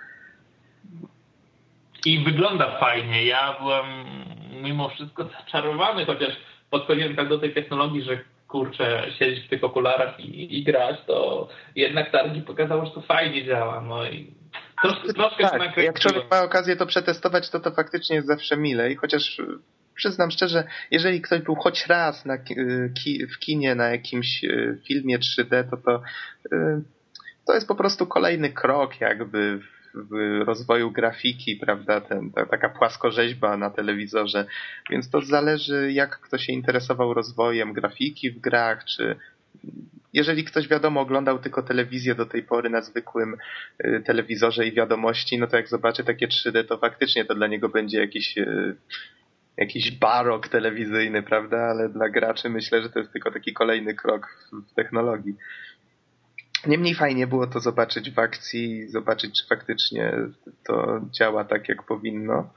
I 2.06 2.20
wygląda 2.24 2.80
fajnie. 2.80 3.26
Ja 3.26 3.56
byłem 3.60 3.86
mimo 4.64 4.90
wszystko 4.90 5.24
zaczarowany, 5.24 6.06
chociaż 6.06 6.38
podchodziłem 6.70 7.16
tak 7.16 7.30
do 7.30 7.40
tej 7.40 7.54
technologii, 7.54 8.02
że 8.02 8.20
kurczę, 8.48 9.04
siedzieć 9.20 9.46
w 9.46 9.50
tych 9.50 9.64
okularach 9.64 10.20
i, 10.20 10.58
i 10.60 10.64
grać, 10.64 10.98
to 11.08 11.48
jednak 11.76 12.12
targi 12.12 12.42
pokazało, 12.42 12.86
że 12.86 12.92
to 12.92 13.02
fajnie 13.02 13.46
działa. 13.46 13.82
No 13.82 14.06
i 14.06 14.37
Troszkę, 14.82 15.14
troszkę 15.14 15.44
tak, 15.50 15.78
jak 15.78 16.00
człowiek 16.00 16.32
ma 16.32 16.44
okazję 16.44 16.76
to 16.76 16.86
przetestować, 16.86 17.50
to 17.50 17.60
to 17.60 17.72
faktycznie 17.72 18.16
jest 18.16 18.28
zawsze 18.28 18.58
milej, 18.58 18.96
chociaż 18.96 19.42
przyznam 19.96 20.32
szczerze, 20.32 20.64
jeżeli 20.92 21.22
ktoś 21.22 21.42
był 21.42 21.56
choć 21.56 21.88
raz 21.88 22.26
na, 22.26 22.38
w 23.36 23.40
kinie 23.40 23.76
na 23.76 23.88
jakimś 23.88 24.44
e, 24.44 24.78
filmie 24.88 25.20
3D, 25.20 25.64
to 25.70 25.78
to, 25.78 26.02
to 27.48 27.54
jest 27.54 27.68
po 27.68 27.76
prostu 27.76 28.08
kolejny 28.08 28.50
krok 28.50 29.02
jakby 29.02 29.60
w 29.94 30.44
rozwoju 30.46 30.92
grafiki, 30.92 31.56
prawda, 31.56 32.02
Ten, 32.02 32.32
ta, 32.32 32.46
taka 32.46 32.70
płaskorzeźba 32.70 33.58
na 33.58 33.70
telewizorze, 33.70 34.46
więc 34.90 35.10
to 35.10 35.22
zależy 35.22 35.92
jak 35.92 36.20
ktoś 36.20 36.46
się 36.46 36.54
interesował 36.54 37.14
rozwojem 37.14 37.74
grafiki 37.74 38.32
w 38.32 38.40
grach, 38.40 38.86
czy 38.86 39.16
jeżeli 40.14 40.44
ktoś 40.44 40.68
wiadomo 40.68 41.02
oglądał 41.02 41.40
tylko 41.40 41.64
telewizję 41.64 42.16
do 42.16 42.26
tej 42.26 42.44
pory 42.44 42.70
na 42.70 42.82
zwykłym 42.82 43.38
y, 43.86 44.04
telewizorze 44.06 44.68
i 44.68 44.72
wiadomości, 44.72 45.38
no 45.38 45.48
to 45.48 45.58
jak 45.58 45.68
zobaczy 45.68 46.04
takie 46.04 46.28
3D, 46.28 46.66
to 46.66 46.78
faktycznie 46.78 47.26
to 47.26 47.36
dla 47.36 47.48
niego 47.48 47.70
będzie 47.70 48.00
jakiś 48.00 48.38
y, 48.38 48.76
jakiś 49.58 49.92
barok 49.92 50.48
telewizyjny, 50.48 51.24
prawda? 51.24 51.58
Ale 51.58 51.90
dla 51.90 52.10
graczy 52.10 52.50
myślę, 52.50 52.82
że 52.82 52.90
to 52.90 53.00
jest 53.00 53.12
tylko 53.12 53.32
taki 53.32 53.54
kolejny 53.54 53.96
krok 53.96 54.50
w 54.72 54.74
technologii. 54.74 55.36
Niemniej 56.68 56.96
fajnie 56.96 57.28
było 57.28 57.48
to 57.48 57.60
zobaczyć 57.60 58.12
w 58.12 58.20
akcji, 58.20 58.88
zobaczyć, 58.88 59.42
czy 59.42 59.48
faktycznie 59.48 60.14
to 60.68 61.02
działa 61.12 61.44
tak, 61.44 61.70
jak 61.70 61.84
powinno. 61.84 62.54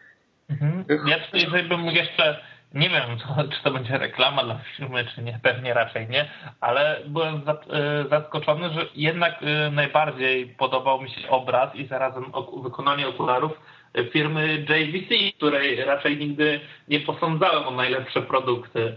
Mhm. 0.51 0.85
Ja 1.07 1.19
tutaj 1.21 1.69
bym 1.69 1.85
jeszcze, 1.87 2.45
nie 2.75 2.89
wiem, 2.91 3.19
czy 3.53 3.63
to 3.65 3.71
będzie 3.71 3.99
reklama 3.99 4.45
dla 4.45 4.59
firmy, 4.77 5.05
czy 5.15 5.23
nie, 5.23 5.41
pewnie 5.43 5.75
raczej 5.75 6.09
nie, 6.09 6.31
ale 6.61 7.01
byłem 7.07 7.37
e, 7.37 8.09
zaskoczony, 8.11 8.71
że 8.71 8.87
jednak 8.95 9.35
e, 9.43 9.71
najbardziej 9.71 10.47
podobał 10.47 11.03
mi 11.03 11.11
się 11.11 11.29
obraz 11.29 11.75
i 11.75 11.87
zarazem 11.87 12.25
wykonanie 12.63 13.09
okularów 13.09 13.53
firmy 14.13 14.67
JVC, 14.69 15.37
której 15.37 15.85
raczej 15.85 16.17
nigdy 16.19 16.61
nie 16.89 17.01
posądzałem 17.01 17.69
o 17.69 17.71
najlepsze 17.71 18.23
produkty. 18.23 18.97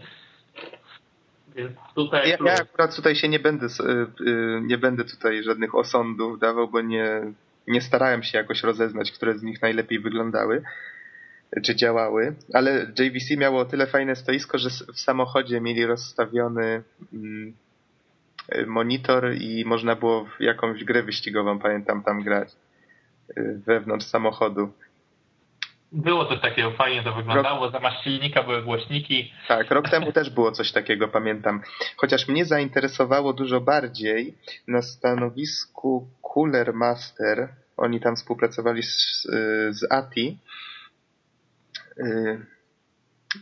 Więc 1.56 1.78
tutaj. 1.96 2.30
Ja, 2.30 2.38
ja 2.46 2.54
akurat 2.54 2.96
tutaj 2.96 3.16
się 3.16 3.30
nie 3.30 3.40
będę, 3.40 3.66
y, 3.66 4.62
nie 4.62 4.78
będę 4.78 5.04
tutaj 5.04 5.44
żadnych 5.44 5.76
osądów 5.76 6.40
dawał, 6.40 6.68
bo 6.68 6.82
nie, 6.82 7.22
nie 7.68 7.82
starałem 7.82 8.24
się 8.24 8.38
jakoś 8.38 8.64
rozeznać, 8.64 9.12
które 9.12 9.38
z 9.38 9.44
nich 9.44 9.62
najlepiej 9.62 10.00
wyglądały 10.00 10.64
czy 11.62 11.76
działały, 11.76 12.36
ale 12.54 12.92
JVC 13.00 13.38
miało 13.38 13.60
o 13.60 13.66
tyle 13.66 13.88
fajne 13.88 14.16
stoisko, 14.16 14.58
że 14.58 14.70
w 14.70 15.00
samochodzie 15.00 15.62
mieli 15.62 15.86
rozstawiony 15.86 16.84
mm, 17.14 17.54
monitor 18.68 19.34
i 19.36 19.66
można 19.66 19.96
było 19.96 20.26
w 20.26 20.42
jakąś 20.42 20.84
grę 20.84 21.04
wyścigową, 21.04 21.60
pamiętam, 21.60 22.04
tam 22.04 22.24
grać 22.24 22.50
y, 23.38 23.62
wewnątrz 23.66 24.06
samochodu. 24.06 24.74
Było 25.92 26.26
coś 26.26 26.42
takiego, 26.42 26.72
fajnie 26.72 27.04
to 27.04 27.14
wyglądało, 27.14 27.66
rok... 27.66 27.74
zamiast 27.74 28.04
silnika 28.04 28.44
były 28.44 28.62
głośniki. 28.64 29.34
Tak, 29.48 29.72
rok 29.72 29.90
temu 29.90 30.12
też 30.12 30.30
było 30.30 30.52
coś 30.52 30.72
takiego, 30.72 31.08
pamiętam. 31.08 31.62
Chociaż 31.98 32.28
mnie 32.28 32.46
zainteresowało 32.46 33.34
dużo 33.34 33.62
bardziej 33.62 34.34
na 34.68 34.82
stanowisku 34.82 36.08
Cooler 36.34 36.74
Master, 36.74 37.50
oni 37.78 38.00
tam 38.00 38.16
współpracowali 38.16 38.84
z, 38.84 39.28
z 39.70 39.92
ATI, 39.92 40.38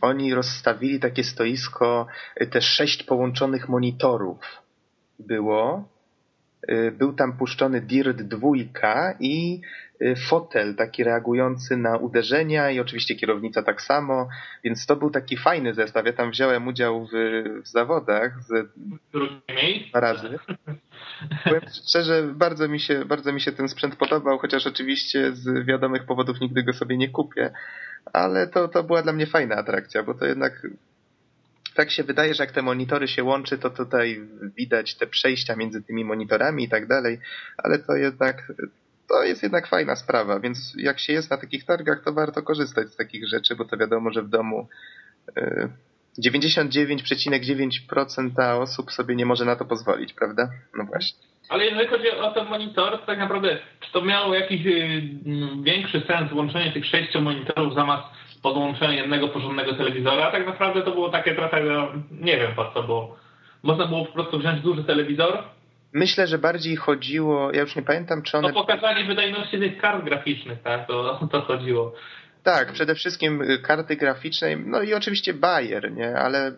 oni 0.00 0.34
rozstawili 0.34 1.00
takie 1.00 1.24
stoisko, 1.24 2.06
y, 2.40 2.46
te 2.46 2.60
sześć 2.60 3.02
połączonych 3.02 3.68
monitorów 3.68 4.38
było. 5.18 5.88
Y, 6.70 6.92
był 6.98 7.12
tam 7.12 7.36
puszczony 7.36 7.80
DIRT 7.80 8.22
2 8.22 8.48
i 9.20 9.60
Y, 9.91 9.91
fotel 10.28 10.74
taki 10.74 11.04
reagujący 11.04 11.76
na 11.76 11.96
uderzenia 11.96 12.70
i 12.70 12.80
oczywiście 12.80 13.14
kierownica 13.14 13.62
tak 13.62 13.82
samo, 13.82 14.28
więc 14.64 14.86
to 14.86 14.96
był 14.96 15.10
taki 15.10 15.36
fajny 15.36 15.74
zestaw. 15.74 16.06
Ja 16.06 16.12
tam 16.12 16.30
wziąłem 16.30 16.66
udział 16.66 17.06
w, 17.06 17.10
w 17.62 17.68
zawodach 17.68 18.42
z 18.42 18.68
dwa 19.88 20.00
razy. 20.00 20.38
Powiem 21.44 21.62
szczerze, 21.88 22.22
bardzo 22.34 22.68
mi, 22.68 22.80
się, 22.80 23.04
bardzo 23.04 23.32
mi 23.32 23.40
się 23.40 23.52
ten 23.52 23.68
sprzęt 23.68 23.96
podobał, 23.96 24.38
chociaż 24.38 24.66
oczywiście 24.66 25.32
z 25.32 25.66
wiadomych 25.66 26.04
powodów 26.04 26.40
nigdy 26.40 26.62
go 26.62 26.72
sobie 26.72 26.96
nie 26.96 27.08
kupię, 27.08 27.50
ale 28.12 28.46
to, 28.46 28.68
to 28.68 28.82
była 28.82 29.02
dla 29.02 29.12
mnie 29.12 29.26
fajna 29.26 29.56
atrakcja, 29.56 30.02
bo 30.02 30.14
to 30.14 30.26
jednak 30.26 30.66
tak 31.74 31.90
się 31.90 32.04
wydaje, 32.04 32.34
że 32.34 32.44
jak 32.44 32.52
te 32.52 32.62
monitory 32.62 33.08
się 33.08 33.24
łączy, 33.24 33.58
to 33.58 33.70
tutaj 33.70 34.20
widać 34.56 34.94
te 34.94 35.06
przejścia 35.06 35.56
między 35.56 35.82
tymi 35.82 36.04
monitorami 36.04 36.64
i 36.64 36.68
tak 36.68 36.86
dalej, 36.86 37.18
ale 37.58 37.78
to 37.78 37.96
jednak 37.96 38.52
to 39.08 39.22
jest 39.22 39.42
jednak 39.42 39.66
fajna 39.66 39.96
sprawa, 39.96 40.40
więc 40.40 40.74
jak 40.76 41.00
się 41.00 41.12
jest 41.12 41.30
na 41.30 41.36
takich 41.36 41.64
targach, 41.64 42.02
to 42.04 42.12
warto 42.12 42.42
korzystać 42.42 42.88
z 42.88 42.96
takich 42.96 43.28
rzeczy, 43.28 43.56
bo 43.56 43.64
to 43.64 43.76
wiadomo, 43.76 44.12
że 44.12 44.22
w 44.22 44.28
domu 44.28 44.68
99,9% 46.18 48.40
y, 48.40 48.44
osób 48.60 48.92
sobie 48.92 49.16
nie 49.16 49.26
może 49.26 49.44
na 49.44 49.56
to 49.56 49.64
pozwolić, 49.64 50.12
prawda? 50.12 50.48
No 50.78 50.84
właśnie. 50.84 51.18
Ale 51.48 51.64
jeżeli 51.64 51.88
chodzi 51.88 52.10
o 52.10 52.32
ten 52.32 52.48
monitor, 52.48 53.00
to 53.00 53.06
tak 53.06 53.18
naprawdę, 53.18 53.58
czy 53.80 53.92
to 53.92 54.02
miało 54.02 54.34
jakiś 54.34 54.66
y, 54.66 55.02
większy 55.62 56.02
sens 56.06 56.30
włączenie 56.30 56.72
tych 56.72 56.86
sześciu 56.86 57.20
monitorów 57.20 57.74
zamiast 57.74 58.04
podłączenia 58.42 58.92
jednego 58.92 59.28
porządnego 59.28 59.74
telewizora? 59.74 60.30
Tak 60.30 60.46
naprawdę 60.46 60.82
to 60.82 60.90
było 60.90 61.08
takie 61.08 61.34
trochę, 61.34 61.62
no, 61.62 61.88
nie 62.10 62.36
wiem 62.36 62.54
po 62.56 62.70
co, 62.74 62.82
bo 62.82 63.16
można 63.62 63.86
było 63.86 64.04
po 64.04 64.12
prostu 64.12 64.38
wziąć 64.38 64.60
duży 64.60 64.84
telewizor, 64.84 65.44
Myślę, 65.92 66.26
że 66.26 66.38
bardziej 66.38 66.76
chodziło, 66.76 67.52
ja 67.52 67.60
już 67.60 67.76
nie 67.76 67.82
pamiętam, 67.82 68.22
czy 68.22 68.38
one... 68.38 68.48
O 68.48 68.52
pokazanie 68.52 69.04
wydajności 69.04 69.58
tych 69.58 69.78
kart 69.78 70.04
graficznych, 70.04 70.62
tak? 70.62 70.86
To, 70.86 71.28
to 71.32 71.40
chodziło. 71.40 71.94
Tak, 72.42 72.72
przede 72.72 72.94
wszystkim 72.94 73.42
y, 73.42 73.58
karty 73.58 73.96
graficzne, 73.96 74.56
no 74.56 74.82
i 74.82 74.94
oczywiście 74.94 75.34
Bayer, 75.34 75.92
nie? 75.92 76.16
Ale 76.16 76.52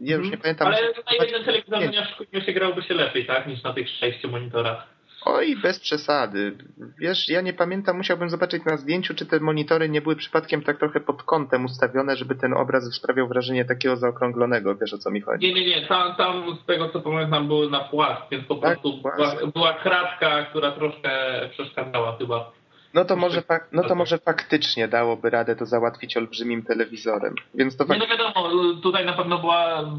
ja 0.00 0.16
już 0.16 0.26
nie 0.30 0.34
mhm. 0.34 0.40
pamiętam... 0.42 0.68
Ale 0.68 0.80
na 0.80 1.24
jednym 1.24 1.44
telewizorze 1.44 2.06
nie 2.32 2.40
się 2.40 2.52
grałby 2.52 2.82
się 2.82 2.94
lepiej, 2.94 3.26
tak? 3.26 3.46
Niż 3.46 3.62
na 3.62 3.74
tych 3.74 3.88
sześciu 3.88 4.30
monitorach. 4.30 4.97
Oj, 5.24 5.56
bez 5.62 5.80
przesady. 5.80 6.56
Wiesz, 6.98 7.28
ja 7.28 7.40
nie 7.40 7.52
pamiętam, 7.52 7.96
musiałbym 7.96 8.30
zobaczyć 8.30 8.64
na 8.64 8.76
zdjęciu, 8.76 9.14
czy 9.14 9.26
te 9.26 9.40
monitory 9.40 9.88
nie 9.88 10.00
były 10.00 10.16
przypadkiem 10.16 10.62
tak 10.62 10.78
trochę 10.78 11.00
pod 11.00 11.22
kątem 11.22 11.64
ustawione, 11.64 12.16
żeby 12.16 12.34
ten 12.34 12.54
obraz 12.54 12.94
sprawiał 12.94 13.28
wrażenie 13.28 13.64
takiego 13.64 13.96
zaokrąglonego. 13.96 14.76
Wiesz, 14.76 14.94
o 14.94 14.98
co 14.98 15.10
mi 15.10 15.20
chodzi? 15.20 15.46
Nie, 15.46 15.54
nie, 15.54 15.66
nie. 15.66 15.86
Tam, 15.86 16.14
tam 16.14 16.56
z 16.62 16.66
tego, 16.66 16.88
co 16.88 17.00
pamiętam, 17.00 17.48
były 17.48 17.70
na 17.70 17.80
płask, 17.80 18.22
więc 18.30 18.46
po 18.46 18.54
tak, 18.54 18.80
prostu 18.80 19.02
była, 19.02 19.34
była 19.54 19.72
kratka, 19.72 20.44
która 20.44 20.72
troszkę 20.72 21.10
przeszkadzała 21.50 22.16
chyba. 22.16 22.52
No 22.94 23.04
to, 23.04 23.16
może, 23.16 23.42
no 23.72 23.82
to 23.84 23.94
może 23.94 24.18
faktycznie 24.18 24.88
dałoby 24.88 25.30
radę 25.30 25.56
to 25.56 25.66
załatwić 25.66 26.16
olbrzymim 26.16 26.62
telewizorem. 26.62 27.34
Więc 27.54 27.76
to 27.76 27.84
Nie 27.84 27.98
no 27.98 28.06
wiadomo, 28.06 28.50
tutaj 28.82 29.06
na 29.06 29.12
pewno 29.12 29.38
była 29.38 29.90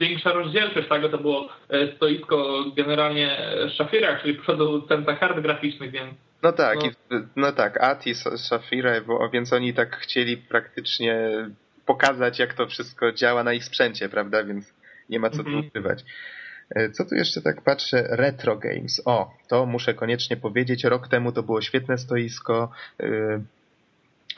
większa 0.00 0.32
rozdzielczość, 0.32 0.88
tak? 0.88 1.10
To 1.10 1.18
było 1.18 1.48
e, 1.68 1.96
stoisko 1.96 2.64
generalnie 2.76 3.36
Shafira, 3.74 4.18
czyli 4.18 4.34
producenta 4.34 5.16
kart 5.16 5.40
graficznych, 5.40 5.90
więc... 5.90 6.14
No 6.42 6.52
tak, 6.52 6.78
no, 7.10 7.20
no 7.36 7.52
tak, 7.52 7.82
ATI, 7.82 8.14
Shafira, 8.36 8.92
więc 9.32 9.52
oni 9.52 9.74
tak 9.74 9.96
chcieli 9.96 10.36
praktycznie 10.36 11.16
pokazać, 11.86 12.38
jak 12.38 12.54
to 12.54 12.66
wszystko 12.66 13.12
działa 13.12 13.44
na 13.44 13.52
ich 13.52 13.64
sprzęcie, 13.64 14.08
prawda? 14.08 14.44
Więc 14.44 14.74
nie 15.08 15.20
ma 15.20 15.30
co 15.30 15.36
tu 15.36 15.48
mhm. 15.48 15.66
ukrywać. 15.66 16.04
E, 16.74 16.90
co 16.90 17.04
tu 17.04 17.14
jeszcze 17.14 17.42
tak 17.42 17.62
patrzę? 17.62 18.06
Retro 18.10 18.56
Games. 18.56 19.02
O, 19.04 19.34
to 19.48 19.66
muszę 19.66 19.94
koniecznie 19.94 20.36
powiedzieć. 20.36 20.84
Rok 20.84 21.08
temu 21.08 21.32
to 21.32 21.42
było 21.42 21.62
świetne 21.62 21.98
stoisko. 21.98 22.70
E, 23.00 23.06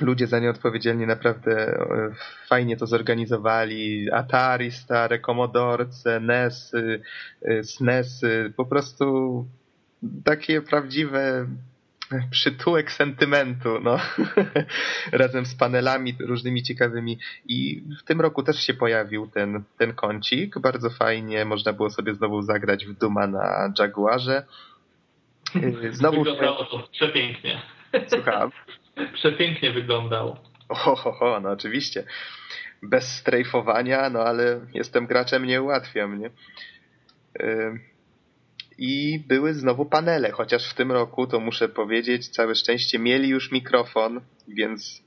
ludzie 0.00 0.26
za 0.26 0.38
nie 0.38 0.50
odpowiedzialni 0.50 1.06
naprawdę 1.06 1.52
e, 1.52 2.10
fajnie 2.48 2.76
to 2.76 2.86
zorganizowali. 2.86 4.12
Atari 4.12 4.70
stare, 4.70 5.18
Commodore, 5.20 5.86
NES, 6.20 6.72
SNES, 7.62 8.22
po 8.56 8.64
prostu 8.64 9.46
takie 10.24 10.62
prawdziwe 10.62 11.46
przytułek 12.30 12.92
sentymentu, 12.92 13.80
no. 13.80 13.98
Razem 15.12 15.46
z 15.46 15.54
panelami 15.54 16.14
różnymi 16.20 16.62
ciekawymi. 16.62 17.18
I 17.48 17.82
w 18.00 18.02
tym 18.02 18.20
roku 18.20 18.42
też 18.42 18.56
się 18.56 18.74
pojawił 18.74 19.26
ten, 19.26 19.64
ten 19.78 19.94
kącik. 19.94 20.58
Bardzo 20.58 20.90
fajnie. 20.90 21.44
Można 21.44 21.72
było 21.72 21.90
sobie 21.90 22.14
znowu 22.14 22.42
zagrać 22.42 22.86
w 22.86 22.98
Duma 22.98 23.26
na 23.26 23.72
Jaguarze. 23.78 24.46
Znowu 25.90 26.24
Wyglądało 26.24 26.64
to 26.64 26.88
przepięknie. 26.92 27.62
Słucham? 28.06 28.50
Przepięknie 29.14 29.72
wyglądał. 29.72 30.36
Oho, 30.68 31.40
no 31.42 31.50
oczywiście. 31.50 32.04
Bez 32.82 33.16
strajfowania, 33.16 34.10
no 34.10 34.20
ale 34.20 34.60
jestem 34.74 35.06
graczem, 35.06 35.44
nie 35.44 35.62
ułatwia 35.62 36.06
mnie 36.06 36.30
i 38.78 39.24
były 39.28 39.54
znowu 39.54 39.84
panele, 39.84 40.30
chociaż 40.30 40.70
w 40.70 40.74
tym 40.74 40.92
roku, 40.92 41.26
to 41.26 41.40
muszę 41.40 41.68
powiedzieć, 41.68 42.28
całe 42.28 42.54
szczęście 42.54 42.98
mieli 42.98 43.28
już 43.28 43.52
mikrofon, 43.52 44.20
więc 44.48 45.02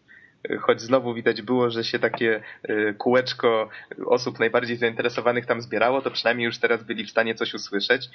e, 0.50 0.58
choć 0.58 0.82
znowu 0.82 1.14
widać 1.14 1.42
było, 1.42 1.70
że 1.70 1.84
się 1.84 2.00
takie 2.00 2.44
e, 2.64 2.94
kółeczko 2.94 3.70
osób 4.06 4.40
najbardziej 4.40 4.78
zainteresowanych 4.78 5.46
tam 5.46 5.62
zbierało, 5.62 6.02
to 6.02 6.12
przynajmniej 6.12 6.46
już 6.46 6.58
teraz 6.58 6.84
byli 6.84 7.06
w 7.06 7.10
stanie 7.10 7.36
coś 7.36 7.54
usłyszeć. 7.54 8.10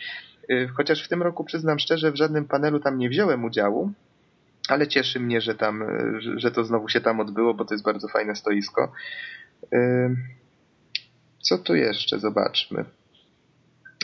E, 0.51 0.69
chociaż 0.69 1.05
w 1.05 1.09
tym 1.09 1.23
roku 1.23 1.45
przyznam 1.45 1.79
szczerze, 1.79 2.12
w 2.12 2.17
żadnym 2.17 2.45
panelu 2.45 2.81
tam 2.81 2.99
nie 2.99 3.09
wziąłem 3.09 3.45
udziału, 3.45 3.93
ale 4.69 4.87
cieszy 4.87 5.21
mnie, 5.21 5.41
że 5.41 5.55
tam, 5.55 5.85
że 6.37 6.51
to 6.51 6.65
znowu 6.65 6.88
się 6.88 7.01
tam 7.01 7.21
odbyło, 7.21 7.55
bo 7.55 7.65
to 7.65 7.75
jest 7.75 7.85
bardzo 7.85 8.09
fajne 8.09 8.37
stoisko. 8.37 8.93
Co 11.41 11.59
tu 11.59 11.75
jeszcze? 11.75 12.19
Zobaczmy. 12.19 12.85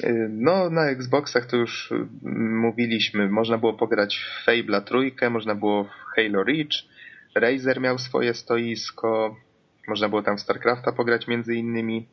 Y, 0.04 0.28
no, 0.30 0.70
na 0.70 0.90
Xboxach 0.90 1.46
to 1.46 1.56
już 1.56 1.92
y, 1.92 2.06
mówiliśmy, 2.38 3.28
można 3.28 3.58
było 3.58 3.74
pograć 3.74 4.18
w 4.18 4.46
Fable'a 4.46 4.80
trójkę, 4.80 5.30
można 5.30 5.54
było 5.54 5.84
w 5.84 5.90
Halo 6.16 6.44
Reach, 6.44 6.84
Razer 7.34 7.80
miał 7.80 7.98
swoje 7.98 8.34
stoisko, 8.34 9.36
można 9.88 10.08
było 10.08 10.22
tam 10.22 10.36
w 10.36 10.40
StarCrafta 10.40 10.92
pograć 10.92 11.28
między 11.28 11.54
innymi. 11.54 12.08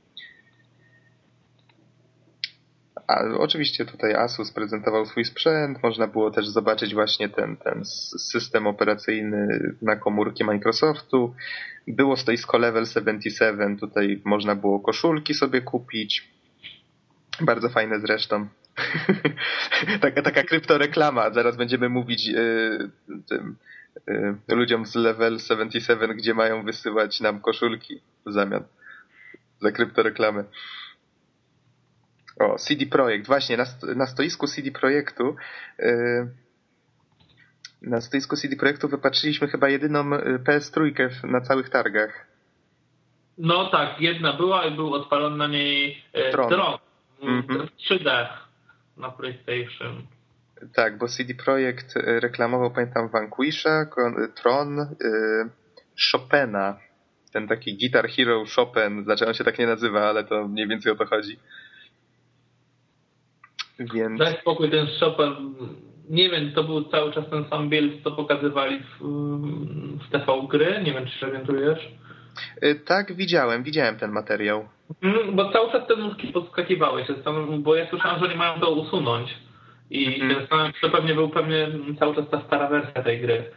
A 3.07 3.23
oczywiście 3.37 3.85
tutaj 3.85 4.13
Asus 4.13 4.51
prezentował 4.51 5.05
swój 5.05 5.25
sprzęt, 5.25 5.83
można 5.83 6.07
było 6.07 6.31
też 6.31 6.47
zobaczyć 6.47 6.93
właśnie 6.93 7.29
ten, 7.29 7.57
ten 7.57 7.85
system 8.19 8.67
operacyjny 8.67 9.47
na 9.81 9.95
komórki 9.95 10.43
Microsoftu. 10.43 11.35
Było 11.87 12.17
stoisko 12.17 12.57
Level 12.57 12.85
77, 12.85 13.77
tutaj 13.77 14.21
można 14.25 14.55
było 14.55 14.79
koszulki 14.79 15.33
sobie 15.33 15.61
kupić. 15.61 16.35
Bardzo 17.41 17.69
fajne 17.69 17.99
zresztą. 17.99 18.47
taka, 20.01 20.21
taka 20.21 20.43
kryptoreklama. 20.43 21.31
Zaraz 21.31 21.57
będziemy 21.57 21.89
mówić 21.89 22.27
yy, 22.27 22.89
tym 23.29 23.55
yy, 24.07 24.55
ludziom 24.55 24.85
z 24.85 24.95
Level 24.95 25.39
77, 25.39 26.17
gdzie 26.17 26.33
mają 26.33 26.65
wysyłać 26.65 27.21
nam 27.21 27.41
koszulki 27.41 28.01
w 28.25 28.31
zamian 28.31 28.63
za 29.61 29.71
kryptoreklamy. 29.71 30.43
O, 32.39 32.55
CD 32.57 32.85
Projekt. 32.85 33.27
Właśnie, 33.27 33.57
na, 33.57 33.65
na 33.95 34.07
stoisku 34.07 34.47
CD 34.47 34.71
Projektu 34.71 35.35
yy, 35.79 36.27
na 37.81 38.01
stoisku 38.01 38.35
CD 38.35 38.55
Projektu 38.55 38.87
wypatrzyliśmy 38.87 39.47
chyba 39.47 39.69
jedyną 39.69 40.13
y, 40.13 40.39
PS3 40.39 41.09
na 41.23 41.41
całych 41.41 41.69
targach. 41.69 42.27
No 43.37 43.69
tak, 43.69 44.01
jedna 44.01 44.33
była 44.33 44.65
i 44.65 44.71
był 44.71 44.93
odpalony 44.93 45.37
na 45.37 45.47
niej 45.47 46.03
e, 46.13 46.31
Tron, 46.31 46.49
Tron 46.49 46.77
mm 47.21 47.41
-hmm. 47.41 47.67
3D 47.89 48.27
na 48.97 49.11
PlayStation. 49.11 50.07
Tak, 50.73 50.97
bo 50.97 51.07
CD 51.07 51.33
Projekt 51.33 51.97
y, 51.97 52.19
reklamował, 52.19 52.71
pamiętam, 52.71 53.09
Vanquisha, 53.09 53.85
Tron, 54.35 54.79
y, 54.79 54.85
Chopina. 56.11 56.77
Ten 57.33 57.47
taki 57.47 57.77
Guitar 57.77 58.07
Hero 58.09 58.43
Chopin, 58.55 59.03
znaczy 59.03 59.27
on 59.27 59.33
się 59.33 59.43
tak 59.43 59.59
nie 59.59 59.67
nazywa, 59.67 60.09
ale 60.09 60.23
to 60.23 60.47
mniej 60.47 60.67
więcej 60.67 60.91
o 60.91 60.95
to 60.95 61.05
chodzi. 61.05 61.37
Więc... 63.79 64.19
Daj 64.19 64.37
spokój, 64.41 64.71
ten 64.71 64.87
Chopin, 64.99 65.55
nie 66.09 66.29
wiem, 66.29 66.51
to 66.51 66.63
był 66.63 66.83
cały 66.83 67.13
czas 67.13 67.29
ten 67.29 67.45
sam 67.49 67.69
build, 67.69 68.03
co 68.03 68.11
pokazywali 68.11 68.79
w, 68.79 69.03
w 70.07 70.11
TV 70.11 70.47
gry, 70.49 70.81
nie 70.83 70.93
wiem, 70.93 71.05
czy 71.05 71.19
się 71.19 71.27
orientujesz? 71.27 71.79
Y, 72.63 72.75
tak, 72.75 73.13
widziałem, 73.13 73.63
widziałem 73.63 73.97
ten 73.97 74.11
materiał. 74.11 74.67
Mm, 75.03 75.35
bo 75.35 75.51
cały 75.51 75.71
czas 75.71 75.87
te 75.87 75.95
nóżki 75.95 76.27
podskakiwały 76.27 77.05
się, 77.05 77.13
bo 77.59 77.75
ja 77.75 77.89
słyszałem, 77.89 78.19
że 78.19 78.29
nie 78.29 78.35
mają 78.35 78.59
to 78.59 78.71
usunąć. 78.71 79.35
I 79.89 80.21
mm 80.21 80.45
-hmm. 80.45 80.73
to 80.81 80.89
pewnie 80.89 81.13
był 81.13 81.29
pewnie 81.29 81.67
cały 81.99 82.15
czas 82.15 82.29
ta 82.29 82.41
stara 82.41 82.67
wersja 82.67 83.03
tej 83.03 83.21
gry. 83.21 83.51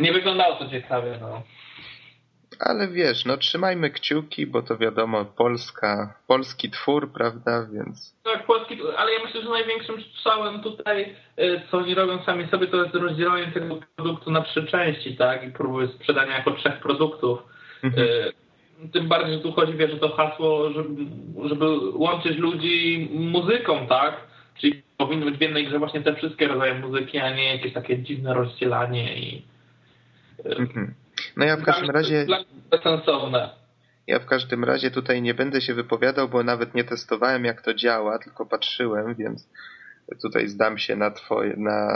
Nie 0.00 0.12
wyglądało 0.12 0.56
to 0.56 0.70
ciekawie, 0.70 1.18
no 1.20 1.42
ale 2.60 2.88
wiesz, 2.88 3.24
no 3.24 3.36
trzymajmy 3.36 3.90
kciuki, 3.90 4.46
bo 4.46 4.62
to 4.62 4.78
wiadomo, 4.78 5.24
Polska, 5.24 6.14
polski 6.26 6.70
twór, 6.70 7.12
prawda, 7.12 7.66
więc... 7.72 8.16
Tak, 8.24 8.46
polski, 8.46 8.78
ale 8.96 9.12
ja 9.12 9.24
myślę, 9.24 9.42
że 9.42 9.50
największym 9.50 10.02
strzałem 10.02 10.60
tutaj, 10.60 11.14
y, 11.38 11.60
co 11.70 11.78
oni 11.78 11.94
robią 11.94 12.22
sami 12.24 12.48
sobie, 12.48 12.66
to 12.66 12.82
jest 12.84 12.94
rozdzielanie 12.94 13.52
tego 13.52 13.78
produktu 13.96 14.30
na 14.30 14.42
trzy 14.42 14.66
części, 14.66 15.16
tak, 15.16 15.48
i 15.48 15.50
próby 15.50 15.88
sprzedania 15.88 16.36
jako 16.36 16.50
trzech 16.50 16.80
produktów. 16.80 17.38
Mhm. 17.82 18.08
Y, 18.08 18.32
tym 18.92 19.08
bardziej, 19.08 19.34
że 19.34 19.40
tu 19.40 19.52
chodzi, 19.52 19.72
wiesz, 19.72 19.90
że 19.90 19.98
to 19.98 20.08
hasło, 20.08 20.70
żeby, 20.70 21.06
żeby 21.48 21.66
łączyć 21.92 22.38
ludzi 22.38 23.08
muzyką, 23.12 23.86
tak, 23.86 24.16
czyli 24.60 24.82
powinny 24.96 25.24
być 25.24 25.38
w 25.38 25.42
jednej 25.42 25.66
grze 25.66 25.78
właśnie 25.78 26.00
te 26.00 26.14
wszystkie 26.14 26.48
rodzaje 26.48 26.74
muzyki, 26.74 27.18
a 27.18 27.34
nie 27.34 27.52
jakieś 27.52 27.72
takie 27.72 27.98
dziwne 27.98 28.34
rozdzielanie 28.34 29.18
i... 29.18 29.42
Y, 30.46 30.56
mhm. 30.56 30.94
No 31.36 31.44
ja 31.44 31.56
w 31.56 31.62
każdym 31.62 31.90
razie... 31.90 32.26
Sensowne. 32.82 33.50
Ja 34.06 34.18
w 34.18 34.26
każdym 34.26 34.64
razie 34.64 34.90
tutaj 34.90 35.22
nie 35.22 35.34
będę 35.34 35.60
się 35.60 35.74
wypowiadał, 35.74 36.28
bo 36.28 36.42
nawet 36.42 36.74
nie 36.74 36.84
testowałem 36.84 37.44
jak 37.44 37.62
to 37.62 37.74
działa, 37.74 38.18
tylko 38.18 38.46
patrzyłem, 38.46 39.14
więc 39.14 39.48
tutaj 40.22 40.48
zdam 40.48 40.78
się 40.78 40.96
na 40.96 41.10
twoje, 41.10 41.54
na 41.56 41.90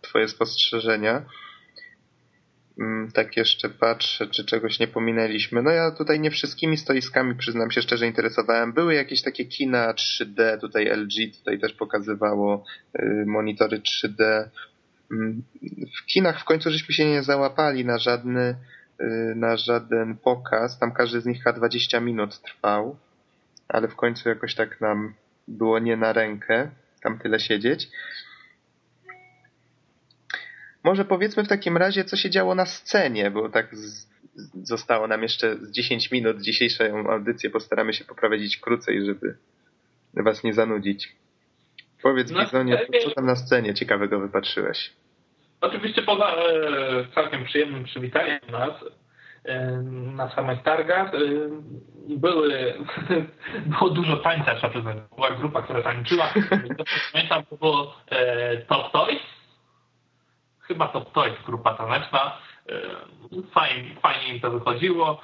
twoje 0.00 0.28
spostrzeżenia. 0.28 1.22
Mm, 2.80 3.12
tak 3.12 3.36
jeszcze 3.36 3.68
patrzę, 3.68 4.26
czy 4.26 4.44
czegoś 4.44 4.78
nie 4.78 4.88
pominęliśmy. 4.88 5.62
No 5.62 5.70
ja 5.70 5.90
tutaj 5.90 6.20
nie 6.20 6.30
wszystkimi 6.30 6.76
stoiskami, 6.76 7.34
przyznam 7.34 7.70
się 7.70 7.82
szczerze, 7.82 8.06
interesowałem. 8.06 8.72
Były 8.72 8.94
jakieś 8.94 9.22
takie 9.22 9.44
kina 9.44 9.94
3D, 9.94 10.60
tutaj 10.60 10.86
LG 10.86 11.38
tutaj 11.38 11.58
też 11.58 11.72
pokazywało 11.72 12.64
y, 12.98 13.24
monitory 13.26 13.80
3D. 13.80 14.48
Mm, 15.12 15.42
w 15.98 16.06
kinach 16.06 16.40
w 16.40 16.44
końcu 16.44 16.70
żeśmy 16.70 16.94
się 16.94 17.10
nie 17.10 17.22
załapali 17.22 17.84
na 17.84 17.98
żadny, 17.98 18.56
y, 19.00 19.34
na 19.36 19.56
żaden 19.56 20.16
pokaz. 20.16 20.78
Tam 20.78 20.92
każdy 20.92 21.20
z 21.20 21.26
nich 21.26 21.38
chyba 21.38 21.52
20 21.52 22.00
minut 22.00 22.40
trwał, 22.40 22.96
ale 23.68 23.88
w 23.88 23.96
końcu 23.96 24.28
jakoś 24.28 24.54
tak 24.54 24.80
nam 24.80 25.14
było 25.48 25.78
nie 25.78 25.96
na 25.96 26.12
rękę 26.12 26.70
tam 27.02 27.18
tyle 27.18 27.40
siedzieć. 27.40 27.88
Może 30.84 31.04
powiedzmy 31.04 31.44
w 31.44 31.48
takim 31.48 31.76
razie, 31.76 32.04
co 32.04 32.16
się 32.16 32.30
działo 32.30 32.54
na 32.54 32.66
scenie, 32.66 33.30
bo 33.30 33.48
tak 33.48 33.76
z, 33.76 34.08
zostało 34.62 35.06
nam 35.06 35.22
jeszcze 35.22 35.56
z 35.56 35.70
10 35.70 36.10
minut. 36.10 36.40
Dzisiejszą 36.40 37.10
audycję 37.10 37.50
postaramy 37.50 37.92
się 37.92 38.04
poprowadzić 38.04 38.56
krócej, 38.56 39.06
żeby 39.06 39.36
was 40.14 40.44
nie 40.44 40.52
zanudzić. 40.52 41.16
Powiedz 42.02 42.32
Bizonie, 42.32 42.78
scenie... 42.78 43.00
co 43.04 43.10
tam 43.10 43.26
na 43.26 43.36
scenie 43.36 43.74
ciekawego 43.74 44.20
wypatrzyłeś? 44.20 44.92
Oczywiście 45.60 46.02
poza 46.02 46.26
e, 46.26 46.42
całkiem 47.14 47.44
przyjemnym 47.44 47.84
przywitaniem 47.84 48.40
nas 48.50 48.72
e, 49.44 49.70
na 49.92 50.30
samych 50.30 50.62
targach 50.62 51.14
e, 51.14 51.18
były, 52.08 52.74
było 53.78 53.90
dużo 53.90 54.16
tańca, 54.16 54.54
trzeba 54.54 54.68
przyznać. 54.68 54.96
Była 55.14 55.30
grupa, 55.30 55.62
która 55.62 55.82
tańczyła. 55.82 56.32
Pamiętam, 57.12 57.44
to 57.44 57.56
było 57.56 57.96
e, 58.10 58.56
Top 58.56 58.92
Toys. 58.92 59.22
Chyba 60.60 60.88
Top 60.88 61.12
Toys, 61.12 61.34
grupa 61.46 61.74
taneczna. 61.74 62.38
E, 62.68 62.80
fajnie, 63.54 63.94
fajnie 64.02 64.34
im 64.34 64.40
to 64.40 64.50
wychodziło. 64.50 65.20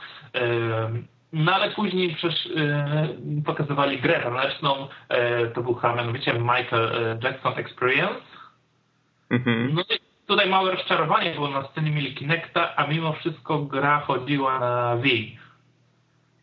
E, 1.32 1.36
no 1.36 1.54
ale 1.54 1.70
później 1.70 2.14
przecież 2.14 2.46
e, 2.56 3.08
pokazywali 3.44 4.00
grę 4.00 4.20
taneczną, 4.20 4.88
e, 5.08 5.46
to 5.46 5.62
był 5.62 5.74
chyba 5.74 5.94
mianowicie 5.94 6.32
Michael 6.32 6.92
e, 6.94 7.18
Jackson 7.22 7.52
Experience. 7.56 8.20
Mhm. 9.30 9.74
No 9.74 9.82
i 9.82 9.98
tutaj 10.26 10.48
małe 10.48 10.70
rozczarowanie 10.72 11.34
było 11.34 11.48
na 11.48 11.68
scenie 11.68 11.90
mieli 11.90 12.14
Kinecta, 12.14 12.76
a 12.76 12.86
mimo 12.86 13.12
wszystko 13.12 13.58
gra 13.58 14.00
chodziła 14.00 14.58
na 14.58 14.96
Wii. 14.96 15.38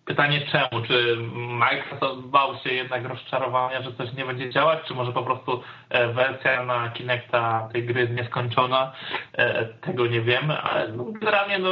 Pytanie 0.06 0.42
czemu? 0.42 0.86
Czy 0.88 1.18
Microsoft 1.36 2.22
bał 2.22 2.58
się 2.58 2.74
jednak 2.74 3.06
rozczarowania, 3.06 3.82
że 3.82 3.94
coś 3.94 4.14
nie 4.14 4.26
będzie 4.26 4.50
działać, 4.50 4.80
czy 4.88 4.94
może 4.94 5.12
po 5.12 5.24
prostu 5.24 5.64
wersja 6.14 6.64
na 6.64 6.90
Kinecta 6.90 7.70
tej 7.74 7.84
gry 7.86 8.02
jest 8.02 8.14
nieskończona? 8.14 8.92
Tego 9.82 10.08
nie 10.08 10.22
wiemy, 10.22 10.62
ale 10.62 10.88
no, 10.88 11.04
generalnie 11.04 11.60
no, 11.60 11.70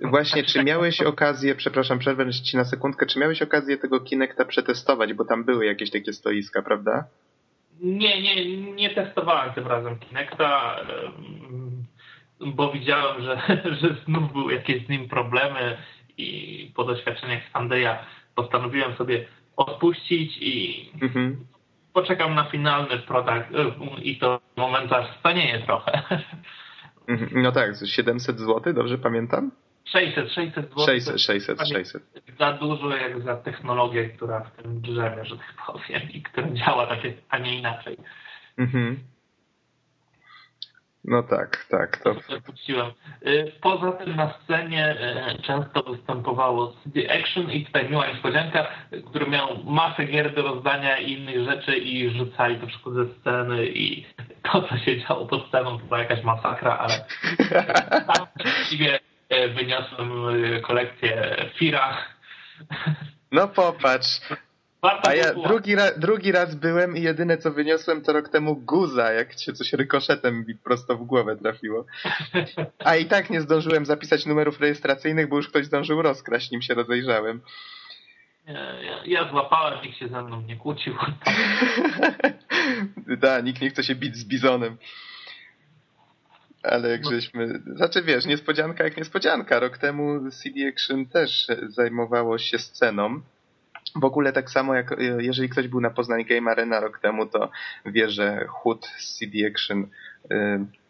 Właśnie, 0.00 0.44
czy 0.44 0.64
miałeś 0.64 1.00
okazję, 1.00 1.54
przepraszam, 1.54 1.98
przerwę 1.98 2.32
ci 2.32 2.56
na 2.56 2.64
sekundkę, 2.64 3.06
czy 3.06 3.18
miałeś 3.18 3.42
okazję 3.42 3.78
tego 3.78 4.00
Kinecta 4.00 4.44
przetestować, 4.44 5.14
bo 5.14 5.24
tam 5.24 5.44
były 5.44 5.66
jakieś 5.66 5.90
takie 5.90 6.12
stoiska, 6.12 6.62
prawda? 6.62 7.04
Nie, 7.80 8.22
nie, 8.22 8.56
nie 8.72 8.90
testowałem 8.90 9.54
tym 9.54 9.66
razem 9.66 9.98
Kinecta, 9.98 10.76
bo 12.40 12.72
widziałem, 12.72 13.22
że, 13.22 13.42
że 13.80 13.96
znów 14.06 14.32
były 14.32 14.54
jakieś 14.54 14.86
z 14.86 14.88
nim 14.88 15.08
problemy 15.08 15.76
i 16.18 16.72
po 16.74 16.84
doświadczeniach 16.84 17.42
Sandeya 17.52 17.98
postanowiłem 18.34 18.96
sobie 18.96 19.26
odpuścić 19.56 20.38
i 20.40 20.90
mhm. 21.02 21.46
poczekam 21.92 22.34
na 22.34 22.50
finalny 22.50 22.98
produkt 22.98 23.50
i 24.02 24.18
to 24.18 24.40
moment 24.56 24.92
aż 24.92 25.18
stanieje 25.18 25.58
trochę. 25.66 26.02
Mhm. 27.08 27.42
No 27.42 27.52
tak, 27.52 27.70
700 27.86 28.38
zł, 28.38 28.72
dobrze 28.72 28.98
pamiętam? 28.98 29.50
600, 29.86 30.32
600 30.32 30.68
zł. 30.68 30.84
600, 30.86 31.20
600, 31.20 31.68
600. 31.68 32.02
Za 32.38 32.52
dużo 32.52 32.96
jak 32.96 33.22
za 33.22 33.36
technologię, 33.36 34.08
która 34.08 34.40
w 34.40 34.62
tym 34.62 34.80
drzemie, 34.80 35.24
że 35.24 35.36
tak 35.36 35.54
powiem, 35.66 36.02
i 36.12 36.22
która 36.22 36.50
działa 36.50 36.86
tak, 36.86 36.98
a 37.28 37.38
nie 37.38 37.58
inaczej. 37.58 37.96
Mhm. 38.58 38.98
No 41.04 41.22
tak, 41.22 41.66
tak. 41.70 41.96
To... 41.96 42.14
Puściłem. 42.46 42.90
Y, 43.26 43.52
poza 43.60 43.92
tym 43.92 44.16
na 44.16 44.34
scenie 44.38 44.96
y, 45.38 45.42
często 45.42 45.82
występowało 45.82 46.74
CD 46.84 47.12
Action 47.20 47.50
i 47.50 47.66
tutaj 47.66 47.90
miła 47.90 48.06
niespodzianka, 48.06 48.66
który 49.06 49.26
miał 49.26 49.64
masę 49.64 50.04
gier 50.04 50.34
do 50.34 50.42
rozdania 50.42 50.98
i 50.98 51.12
innych 51.12 51.44
rzeczy 51.44 51.76
i 51.76 52.10
rzucali 52.10 52.56
to 52.60 52.66
wszystko 52.66 52.90
ze 52.90 53.06
sceny 53.14 53.66
i 53.66 54.06
to, 54.42 54.62
co 54.62 54.78
się 54.78 55.00
działo 55.00 55.26
pod 55.26 55.48
sceną, 55.48 55.78
to 55.78 55.84
była 55.84 55.98
jakaś 55.98 56.22
masakra, 56.22 56.78
ale 56.78 56.94
tam 58.14 58.26
właściwie 58.42 58.98
wyniosłem 59.54 60.10
e, 60.28 60.60
kolekcję 60.60 61.36
Fira. 61.58 61.96
No 63.32 63.48
popatrz. 63.48 64.20
A 64.82 65.14
ja 65.14 65.34
drugi, 65.34 65.74
ra 65.74 65.90
drugi 65.96 66.32
raz 66.32 66.54
byłem 66.54 66.96
i 66.96 67.02
jedyne 67.02 67.38
co 67.38 67.50
wyniosłem 67.52 68.02
to 68.02 68.12
rok 68.12 68.28
temu 68.28 68.56
guza, 68.56 69.12
jak 69.12 69.34
cię 69.34 69.52
coś 69.52 69.72
rykoszetem 69.72 70.44
mi 70.48 70.54
prosto 70.54 70.96
w 70.96 71.04
głowę 71.04 71.36
trafiło. 71.36 71.84
A 72.78 72.96
i 72.96 73.06
tak 73.06 73.30
nie 73.30 73.40
zdążyłem 73.40 73.86
zapisać 73.86 74.26
numerów 74.26 74.60
rejestracyjnych, 74.60 75.28
bo 75.28 75.36
już 75.36 75.48
ktoś 75.48 75.66
zdążył 75.66 76.02
rozkraść, 76.02 76.50
nim 76.50 76.62
się 76.62 76.74
rozejrzałem. 76.74 77.40
Ja, 78.46 79.00
ja 79.04 79.30
złapałem, 79.30 79.82
nikt 79.82 79.98
się 79.98 80.08
ze 80.08 80.22
mną 80.22 80.40
nie 80.40 80.56
kłócił. 80.56 80.94
da, 83.22 83.40
nikt 83.40 83.60
nie 83.60 83.70
chce 83.70 83.84
się 83.84 83.94
bić 83.94 84.16
z 84.16 84.24
bizonem. 84.24 84.76
Ale 86.70 86.88
jak 86.88 87.04
żeśmy... 87.04 87.60
Znaczy 87.76 88.02
wiesz, 88.02 88.26
niespodzianka 88.26 88.84
jak 88.84 88.96
niespodzianka. 88.96 89.60
Rok 89.60 89.78
temu 89.78 90.30
CD 90.30 90.68
Action 90.68 91.06
też 91.06 91.46
zajmowało 91.68 92.38
się 92.38 92.58
sceną. 92.58 93.20
W 93.94 94.04
ogóle 94.04 94.32
tak 94.32 94.50
samo 94.50 94.74
jak 94.74 94.96
jeżeli 95.18 95.48
ktoś 95.48 95.68
był 95.68 95.80
na 95.80 95.90
Poznań 95.90 96.24
Game 96.24 96.50
Arena 96.50 96.80
rok 96.80 96.98
temu, 96.98 97.26
to 97.26 97.50
wie, 97.86 98.10
że 98.10 98.46
Hood 98.48 98.86
z 98.98 99.18
CD 99.18 99.46
Action 99.48 99.82
y, 99.82 99.86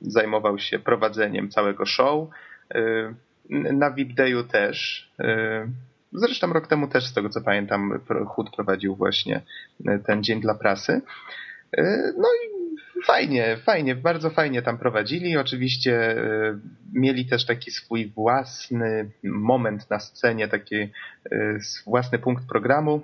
zajmował 0.00 0.58
się 0.58 0.78
prowadzeniem 0.78 1.50
całego 1.50 1.86
show. 1.86 2.28
Y, 2.74 3.14
na 3.50 3.90
VIP 3.90 4.14
Dayu 4.14 4.44
też. 4.44 5.08
Zresztą 6.12 6.52
rok 6.52 6.66
temu 6.66 6.88
też, 6.88 7.06
z 7.06 7.14
tego 7.14 7.28
co 7.28 7.40
pamiętam, 7.40 8.00
Hood 8.28 8.50
prowadził 8.56 8.96
właśnie 8.96 9.42
ten 10.06 10.22
dzień 10.22 10.40
dla 10.40 10.54
prasy. 10.54 11.02
No 12.16 12.28
i 12.28 12.55
fajnie, 13.04 13.56
fajnie, 13.56 13.94
bardzo 13.94 14.30
fajnie 14.30 14.62
tam 14.62 14.78
prowadzili. 14.78 15.36
Oczywiście 15.36 16.18
y, 16.18 16.58
mieli 16.92 17.26
też 17.26 17.46
taki 17.46 17.70
swój 17.70 18.06
własny 18.06 19.10
moment 19.24 19.90
na 19.90 20.00
scenie, 20.00 20.48
taki 20.48 20.76
y, 20.76 20.90
własny 21.86 22.18
punkt 22.18 22.48
programu, 22.48 23.02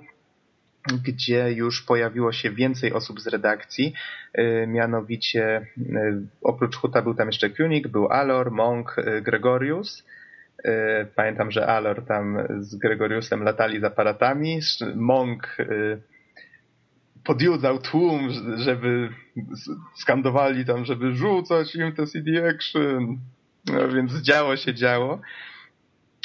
gdzie 1.05 1.51
już 1.51 1.81
pojawiło 1.81 2.31
się 2.31 2.51
więcej 2.51 2.93
osób 2.93 3.19
z 3.21 3.27
redakcji. 3.27 3.93
Y, 4.39 4.65
mianowicie 4.67 5.67
oprócz 6.41 6.75
Huta 6.75 7.01
był 7.01 7.13
tam 7.13 7.27
jeszcze 7.27 7.49
Kunik, 7.49 7.87
był 7.87 8.07
Alor, 8.07 8.51
Monk, 8.51 8.95
Gregorius. 9.21 10.03
Pamiętam, 11.15 11.51
że 11.51 11.67
Alor 11.67 12.05
tam 12.05 12.37
z 12.59 12.75
Gregoriusem 12.75 13.43
latali 13.43 13.79
z 13.79 13.83
aparatami. 13.83 14.59
Monk 14.95 15.57
podjudzał 17.23 17.79
tłum, 17.79 18.29
żeby 18.57 19.09
skandowali 19.95 20.65
tam, 20.65 20.85
żeby 20.85 21.15
rzucać 21.15 21.75
im 21.75 21.93
te 21.95 22.07
CD 22.07 22.49
Action. 22.49 23.17
No, 23.65 23.89
więc 23.89 24.13
działo 24.13 24.57
się 24.57 24.73
działo. 24.73 25.19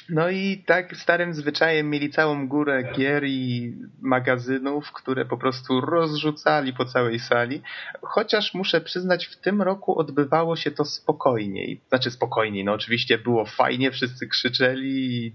No 0.08 0.30
i 0.30 0.64
tak 0.66 0.96
starym 0.96 1.34
zwyczajem 1.34 1.90
mieli 1.90 2.10
całą 2.10 2.48
górę 2.48 2.82
gier 2.96 3.24
i 3.24 3.74
magazynów, 4.00 4.92
które 4.92 5.24
po 5.24 5.36
prostu 5.36 5.80
rozrzucali 5.80 6.72
po 6.72 6.84
całej 6.84 7.18
sali. 7.18 7.62
Chociaż 8.02 8.54
muszę 8.54 8.80
przyznać, 8.80 9.26
w 9.26 9.36
tym 9.36 9.62
roku 9.62 9.98
odbywało 9.98 10.56
się 10.56 10.70
to 10.70 10.84
spokojniej. 10.84 11.80
Znaczy 11.88 12.10
spokojniej, 12.10 12.64
no 12.64 12.72
oczywiście 12.72 13.18
było 13.18 13.44
fajnie, 13.44 13.90
wszyscy 13.90 14.26
krzyczeli 14.26 15.26
i 15.26 15.34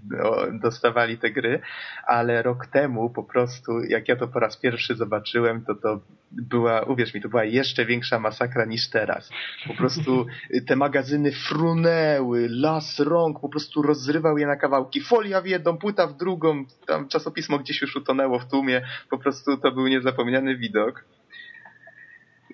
dostawali 0.62 1.18
te 1.18 1.30
gry, 1.30 1.60
ale 2.06 2.42
rok 2.42 2.66
temu 2.66 3.10
po 3.10 3.24
prostu, 3.24 3.72
jak 3.88 4.08
ja 4.08 4.16
to 4.16 4.28
po 4.28 4.40
raz 4.40 4.56
pierwszy 4.56 4.94
zobaczyłem, 4.94 5.64
to 5.64 5.74
to 5.74 6.00
była, 6.32 6.80
uwierz 6.82 7.14
mi, 7.14 7.20
to 7.20 7.28
była 7.28 7.44
jeszcze 7.44 7.86
większa 7.86 8.18
masakra 8.18 8.64
niż 8.64 8.90
teraz. 8.90 9.30
Po 9.66 9.74
prostu 9.74 10.26
te 10.66 10.76
magazyny 10.76 11.32
frunęły, 11.32 12.48
las 12.50 13.00
rąk 13.00 13.40
po 13.40 13.48
prostu 13.48 13.82
rozrywał 13.82 14.38
je 14.38 14.46
na 14.46 14.56
kawałki. 14.64 15.00
Folia 15.00 15.40
w 15.40 15.46
jedną, 15.46 15.78
płyta 15.78 16.06
w 16.06 16.16
drugą, 16.16 16.64
tam 16.86 17.08
czasopismo 17.08 17.58
gdzieś 17.58 17.82
już 17.82 17.96
utonęło 17.96 18.38
w 18.38 18.50
tłumie. 18.50 18.82
Po 19.10 19.18
prostu 19.18 19.56
to 19.56 19.72
był 19.72 19.86
niezapomniany 19.88 20.56
widok. 20.56 21.04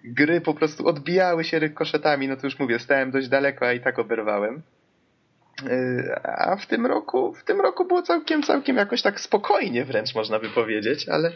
Gry 0.05 0.41
po 0.41 0.55
prostu 0.55 0.87
odbijały 0.87 1.45
się 1.45 1.59
rykoszetami, 1.59 2.29
no 2.29 2.37
to 2.37 2.47
już 2.47 2.59
mówię, 2.59 2.79
stałem 2.79 3.11
dość 3.11 3.29
daleko, 3.29 3.67
a 3.67 3.73
i 3.73 3.81
tak 3.81 3.99
oberwałem. 3.99 4.63
Yy, 5.63 6.15
a 6.25 6.57
w 6.57 6.67
tym 6.67 6.87
roku, 6.87 7.35
w 7.35 7.45
tym 7.45 7.61
roku 7.61 7.85
było 7.85 8.03
całkiem, 8.03 8.43
całkiem 8.43 8.77
jakoś 8.77 9.03
tak 9.03 9.21
spokojnie 9.21 9.85
wręcz 9.85 10.15
można 10.15 10.39
by 10.39 10.49
powiedzieć, 10.49 11.09
ale, 11.09 11.33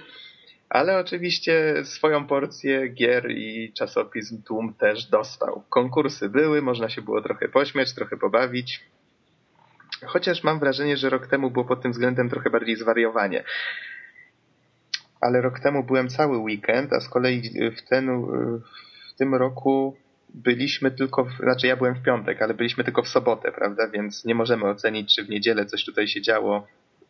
ale 0.69 0.99
oczywiście 0.99 1.85
swoją 1.85 2.27
porcję 2.27 2.89
gier 2.89 3.31
i 3.31 3.73
czasopism 3.73 4.43
Tłum 4.43 4.75
też 4.75 5.07
dostał. 5.07 5.63
Konkursy 5.69 6.29
były, 6.29 6.63
można 6.63 6.89
się 6.89 7.03
było 7.03 7.23
trochę 7.23 7.49
pośmiać, 7.49 7.95
trochę 7.95 8.17
pobawić. 8.17 8.81
Chociaż 10.07 10.45
mam 10.45 10.59
wrażenie, 10.59 10.97
że 10.97 11.11
rok 11.11 11.27
temu 11.27 11.51
było 11.51 11.65
pod 11.65 11.83
tym 11.83 11.93
względem 11.93 12.31
trochę 12.31 12.51
bardziej 12.51 12.77
zwariowanie. 12.77 13.45
Ale 15.21 15.41
rok 15.41 15.61
temu 15.61 15.85
byłem 15.85 16.09
cały 16.09 16.39
weekend, 16.39 16.93
a 16.93 17.01
z 17.01 17.09
kolei 17.09 17.43
w, 17.77 17.89
ten, 17.89 18.27
w 19.11 19.15
tym 19.19 19.35
roku 19.35 19.97
byliśmy 20.35 20.91
tylko, 20.91 21.25
w, 21.25 21.37
znaczy 21.37 21.67
ja 21.67 21.77
byłem 21.77 21.95
w 21.95 22.03
piątek, 22.03 22.43
ale 22.43 22.55
byliśmy 22.55 22.85
tylko 22.85 23.03
w 23.03 23.09
sobotę, 23.09 23.53
prawda? 23.53 23.89
Więc 23.89 24.25
nie 24.25 24.35
możemy 24.35 24.65
ocenić, 24.65 25.15
czy 25.15 25.25
w 25.25 25.29
niedzielę 25.29 25.67
coś 25.67 25.85
tutaj 25.85 26.09
się 26.09 26.23
działo 26.23 26.67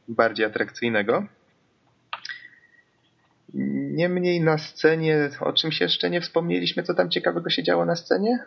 bardziej 0.09 0.47
atrakcyjnego. 0.47 1.27
Niemniej 3.95 4.41
na 4.41 4.59
scenie, 4.59 5.31
o 5.41 5.53
czymś 5.53 5.81
jeszcze 5.81 6.11
nie 6.11 6.21
wspomnieliśmy, 6.21 6.83
co 6.83 6.95
tam 6.95 7.11
ciekawego 7.11 7.51
się 7.51 7.63
działo 7.63 7.85
na 7.85 7.97
scenie? 7.97 8.45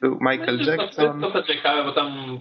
Był 0.00 0.18
Michael 0.20 0.58
no, 0.58 0.64
Jackson. 0.64 1.20
To, 1.20 1.30
to, 1.30 1.42
to 1.42 1.54
ciekawe, 1.54 1.84
bo 1.84 1.92
tam 1.92 2.06
mm, 2.06 2.40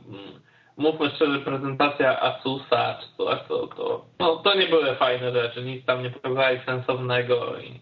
mówmy 0.77 1.09
szczerze, 1.09 1.39
prezentacja 1.39 2.21
Asusa 2.21 2.99
czy 3.01 3.17
coś, 3.17 3.39
to, 3.47 3.67
to, 3.67 4.05
no, 4.19 4.35
to 4.35 4.55
nie 4.55 4.67
były 4.67 4.95
fajne 4.95 5.31
rzeczy, 5.31 5.63
nic 5.63 5.85
tam 5.85 6.03
nie 6.03 6.09
pokazali 6.09 6.59
sensownego 6.65 7.59
i 7.59 7.81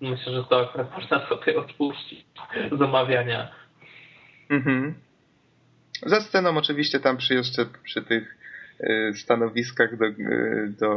myślę, 0.00 0.32
że 0.32 0.44
to 0.44 0.60
akurat 0.60 0.92
można 0.94 1.28
sobie 1.28 1.58
odpuścić 1.58 2.26
z 2.78 2.82
omawiania. 2.82 3.48
Mhm. 4.50 4.94
Za 6.06 6.20
sceną 6.20 6.56
oczywiście 6.56 7.00
tam 7.00 7.16
przy 7.16 7.34
jeszcze 7.34 7.66
przy 7.84 8.02
tych 8.02 8.36
y, 8.80 9.12
stanowiskach 9.16 9.98
do, 9.98 10.04
y, 10.04 10.74
do 10.80 10.90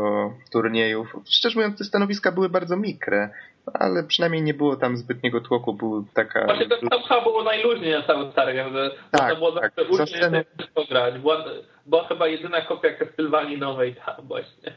turniejów. 0.51 1.15
Szczerze 1.29 1.55
mówiąc, 1.55 1.77
te 1.77 1.83
stanowiska 1.83 2.31
były 2.31 2.49
bardzo 2.49 2.77
mikre 2.77 3.29
ale 3.73 4.03
przynajmniej 4.03 4.41
nie 4.41 4.53
było 4.53 4.75
tam 4.75 4.97
zbytniego 4.97 5.41
tłoku, 5.41 5.73
był 5.73 6.05
taka... 6.13 6.45
Właśnie 6.45 6.67
to 6.67 6.77
tam 6.89 7.01
chyba 7.01 7.21
było 7.21 7.43
najluźniej 7.43 7.91
na 7.91 8.03
całym 8.03 8.31
targiem, 8.31 8.73
że 8.73 8.91
tak, 9.11 9.35
było 9.35 9.51
tak. 9.51 9.73
zawsze 9.91 10.17
sceną... 10.17 10.41
grać. 10.89 11.19
Była, 11.19 11.45
była 11.85 12.07
chyba 12.07 12.27
jedyna 12.27 12.61
kopia 12.61 12.93
Castlevanii 12.93 13.57
nowej 13.57 13.95
tam 13.95 14.27
właśnie. 14.27 14.73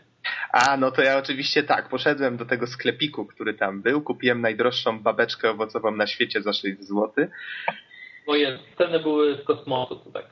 A, 0.53 0.77
no 0.77 0.91
to 0.91 1.03
ja 1.03 1.19
oczywiście 1.19 1.63
tak, 1.63 1.89
poszedłem 1.89 2.37
do 2.37 2.45
tego 2.45 2.67
sklepiku, 2.67 3.27
który 3.27 3.55
tam 3.55 3.83
był, 3.83 4.03
kupiłem 4.03 4.41
najdroższą 4.41 5.03
babeczkę 5.03 5.51
owocową 5.51 5.91
na 5.91 6.07
świecie 6.07 6.43
za 6.43 6.53
6 6.53 6.81
zł. 6.81 7.11
Moje 8.27 8.59
ceny 8.79 9.01
były 9.01 9.37
z 9.37 9.45
kosmosu, 9.45 9.97
to 9.97 10.11
tak 10.11 10.25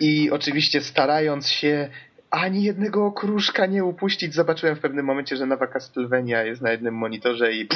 I 0.00 0.30
oczywiście 0.30 0.80
starając 0.80 1.48
się 1.48 1.90
ani 2.30 2.62
jednego 2.62 3.06
okruszka 3.06 3.66
nie 3.66 3.84
upuścić. 3.84 4.34
Zobaczyłem 4.34 4.76
w 4.76 4.80
pewnym 4.80 5.06
momencie, 5.06 5.36
że 5.36 5.46
nowa 5.46 5.66
Castlevania 5.66 6.42
jest 6.42 6.62
na 6.62 6.70
jednym 6.70 6.94
monitorze 6.94 7.52
i 7.52 7.68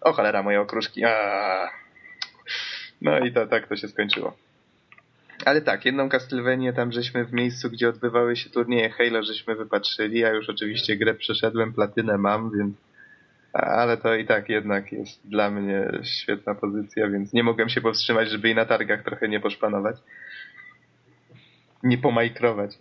o 0.00 0.12
cholera, 0.12 0.42
moje 0.42 0.60
okruszki. 0.60 1.02
No 3.00 3.18
i 3.18 3.32
to 3.32 3.46
tak 3.46 3.66
to 3.66 3.76
się 3.76 3.88
skończyło. 3.88 4.36
Ale 5.44 5.60
tak, 5.60 5.84
jedną 5.84 6.08
Castlevanię 6.08 6.72
tam 6.72 6.92
żeśmy 6.92 7.24
w 7.24 7.32
miejscu, 7.32 7.70
gdzie 7.70 7.88
odbywały 7.88 8.36
się 8.36 8.50
turnieje 8.50 8.90
Halo, 8.90 9.22
żeśmy 9.22 9.54
wypatrzyli. 9.54 10.18
Ja 10.18 10.30
już 10.30 10.48
oczywiście 10.48 10.96
grę 10.96 11.14
przeszedłem, 11.14 11.72
platynę 11.72 12.18
mam, 12.18 12.50
więc 12.58 12.76
ale 13.52 13.96
to 13.96 14.14
i 14.14 14.26
tak 14.26 14.48
jednak 14.48 14.92
jest 14.92 15.28
dla 15.28 15.50
mnie 15.50 15.90
świetna 16.02 16.54
pozycja, 16.54 17.08
więc 17.08 17.32
nie 17.32 17.42
mogłem 17.42 17.68
się 17.68 17.80
powstrzymać, 17.80 18.30
żeby 18.30 18.50
i 18.50 18.54
na 18.54 18.64
targach 18.64 19.02
trochę 19.02 19.28
nie 19.28 19.40
poszpanować. 19.40 19.96
Nie 21.82 21.98
pomajkrować. 21.98 22.78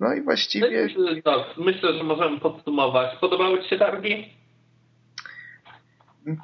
No 0.00 0.14
i 0.14 0.22
właściwie... 0.22 0.88
No, 1.24 1.44
myślę, 1.56 1.94
że 1.94 2.04
możemy 2.04 2.40
podsumować. 2.40 3.18
Podobały 3.20 3.62
Ci 3.62 3.68
się 3.68 3.78
targi? 3.78 4.34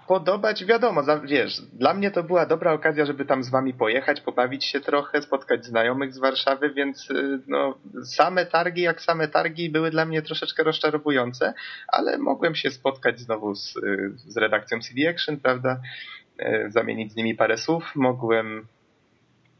Podobać, 0.08 0.64
wiadomo, 0.64 1.02
wiesz, 1.24 1.60
dla 1.60 1.94
mnie 1.94 2.10
to 2.10 2.22
była 2.22 2.46
dobra 2.46 2.72
okazja, 2.72 3.06
żeby 3.06 3.24
tam 3.24 3.44
z 3.44 3.50
wami 3.50 3.74
pojechać, 3.74 4.20
pobawić 4.20 4.64
się 4.64 4.80
trochę, 4.80 5.22
spotkać 5.22 5.64
znajomych 5.64 6.14
z 6.14 6.18
Warszawy, 6.18 6.70
więc 6.70 7.10
y, 7.10 7.40
no, 7.46 7.74
same 8.04 8.46
targi, 8.46 8.82
jak 8.82 9.02
same 9.02 9.28
targi, 9.28 9.70
były 9.70 9.90
dla 9.90 10.04
mnie 10.04 10.22
troszeczkę 10.22 10.62
rozczarowujące, 10.62 11.54
ale 11.88 12.18
mogłem 12.18 12.54
się 12.54 12.70
spotkać 12.70 13.20
znowu 13.20 13.54
z, 13.54 13.76
y, 13.76 14.12
z 14.16 14.36
redakcją 14.36 14.80
CD 14.80 15.10
Action, 15.10 15.36
prawda, 15.36 15.80
y, 16.40 16.70
zamienić 16.70 17.12
z 17.12 17.16
nimi 17.16 17.34
parę 17.34 17.56
słów, 17.56 17.92
mogłem 17.94 18.66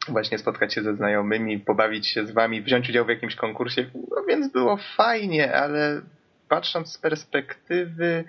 właśnie 0.08 0.38
spotkać 0.38 0.74
się 0.74 0.82
ze 0.82 0.94
znajomymi, 0.96 1.58
pobawić 1.58 2.08
się 2.08 2.26
z 2.26 2.30
wami, 2.30 2.62
wziąć 2.62 2.88
udział 2.88 3.04
w 3.04 3.08
jakimś 3.08 3.34
konkursie, 3.34 3.90
no 3.94 4.22
więc 4.28 4.52
było 4.52 4.76
fajnie, 4.96 5.54
ale 5.54 6.00
patrząc 6.48 6.92
z 6.92 6.98
perspektywy 6.98 8.24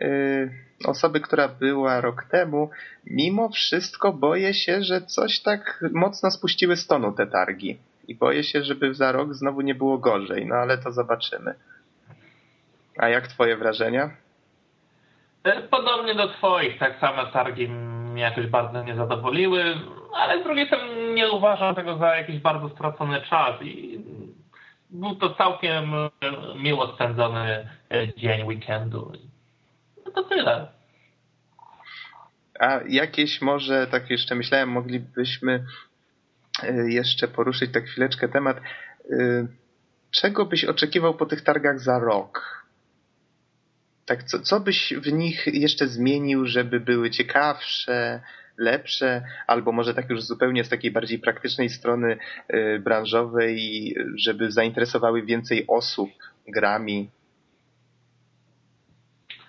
yy, 0.00 0.50
osoby, 0.84 1.20
która 1.20 1.48
była 1.48 2.00
rok 2.00 2.24
temu, 2.24 2.70
mimo 3.06 3.48
wszystko 3.48 4.12
boję 4.12 4.54
się, 4.54 4.82
że 4.82 5.00
coś 5.00 5.40
tak 5.40 5.84
mocno 5.92 6.30
spuściły 6.30 6.76
z 6.76 6.86
tonu 6.86 7.12
te 7.12 7.26
targi. 7.26 7.78
I 8.08 8.14
boję 8.14 8.44
się, 8.44 8.62
żeby 8.62 8.94
za 8.94 9.12
rok 9.12 9.34
znowu 9.34 9.60
nie 9.60 9.74
było 9.74 9.98
gorzej, 9.98 10.46
no 10.46 10.54
ale 10.54 10.78
to 10.78 10.92
zobaczymy. 10.92 11.54
A 12.98 13.08
jak 13.08 13.28
twoje 13.28 13.56
wrażenia? 13.56 14.10
E, 15.44 15.62
podobnie 15.62 16.14
do 16.14 16.28
twoich, 16.28 16.78
tak 16.78 17.00
same 17.00 17.26
targi 17.32 17.68
mnie 17.68 18.22
jakoś 18.22 18.46
bardzo 18.46 18.82
nie 18.82 18.94
zadowoliły 18.94 19.74
ale 20.16 20.40
z 20.40 20.44
drugiej 20.44 20.66
strony 20.66 21.14
nie 21.14 21.30
uważam 21.30 21.74
tego 21.74 21.98
za 21.98 22.16
jakiś 22.16 22.38
bardzo 22.38 22.68
stracony 22.68 23.22
czas 23.22 23.62
i 23.62 24.00
był 24.90 25.14
to 25.16 25.34
całkiem 25.34 25.94
e, 25.94 26.10
miło 26.62 26.94
spędzony 26.94 27.68
e, 27.90 28.14
dzień 28.16 28.46
weekendu. 28.46 29.12
No 30.04 30.12
to 30.12 30.22
tyle. 30.22 30.68
A 32.60 32.80
jakieś 32.88 33.42
może, 33.42 33.86
tak 33.86 34.10
jeszcze 34.10 34.34
myślałem, 34.34 34.68
moglibyśmy 34.68 35.64
jeszcze 36.88 37.28
poruszyć 37.28 37.72
tak 37.72 37.84
chwileczkę 37.84 38.28
temat, 38.28 38.56
czego 40.10 40.46
byś 40.46 40.64
oczekiwał 40.64 41.14
po 41.14 41.26
tych 41.26 41.42
targach 41.42 41.80
za 41.80 41.98
rok? 41.98 42.66
Tak, 44.06 44.22
co, 44.22 44.40
co 44.40 44.60
byś 44.60 44.94
w 44.96 45.12
nich 45.12 45.46
jeszcze 45.46 45.86
zmienił, 45.86 46.46
żeby 46.46 46.80
były 46.80 47.10
ciekawsze, 47.10 48.22
lepsze, 48.58 49.22
albo 49.46 49.72
może 49.72 49.94
tak 49.94 50.10
już 50.10 50.22
zupełnie 50.22 50.64
z 50.64 50.68
takiej 50.68 50.90
bardziej 50.90 51.18
praktycznej 51.18 51.68
strony 51.68 52.18
y, 52.54 52.80
branżowej, 52.84 53.94
żeby 54.16 54.50
zainteresowały 54.50 55.22
więcej 55.22 55.64
osób 55.68 56.10
grami? 56.48 57.08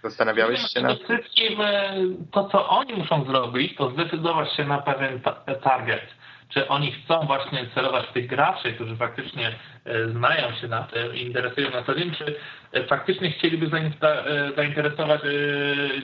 Zastanawiałeś 0.04 0.60
się 0.74 0.82
nad 0.82 0.98
tym? 0.98 1.18
wszystkim 1.18 1.62
e, 1.62 1.94
to, 2.32 2.50
co 2.50 2.70
oni 2.70 2.94
muszą 2.94 3.26
zrobić, 3.26 3.76
to 3.76 3.92
zdecydować 3.92 4.54
się 4.54 4.66
na 4.66 4.78
pewien 4.78 5.20
target. 5.64 6.18
Czy 6.50 6.68
oni 6.68 6.92
chcą 6.92 7.26
właśnie 7.26 7.68
celować 7.76 8.06
tych 8.14 8.28
graczy, 8.28 8.74
którzy 8.74 8.96
faktycznie 8.96 9.56
e, 9.86 10.10
znają 10.10 10.52
się 10.52 10.68
na 10.68 10.84
tym 10.84 11.16
i 11.16 11.22
interesują 11.22 11.72
na 11.72 11.84
co 11.84 11.96
dzień, 11.96 12.12
czy 12.12 12.36
e, 12.74 12.84
faktycznie 12.84 13.32
chcieliby 13.32 13.70
zainteresować 14.56 15.22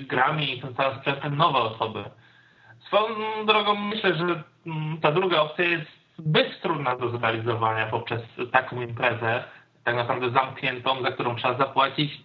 grami 0.07 0.57
i 0.57 0.61
tym 0.61 0.75
całym 0.75 0.99
sprzętem 0.99 1.37
nowe 1.37 1.59
osoby. 1.59 2.03
Swoją 2.87 3.45
drogą 3.45 3.75
myślę, 3.75 4.15
że 4.15 4.43
mm, 4.65 4.97
ta 5.01 5.11
druga 5.11 5.41
opcja 5.41 5.65
jest 5.65 5.91
zbyt 6.17 6.61
trudna 6.61 6.95
do 6.95 7.09
zrealizowania 7.09 7.87
poprzez 7.87 8.21
taką 8.51 8.81
imprezę, 8.81 9.43
tak 9.83 9.95
naprawdę 9.95 10.29
zamkniętą, 10.29 11.01
za 11.01 11.11
którą 11.11 11.35
trzeba 11.35 11.57
zapłacić 11.57 12.21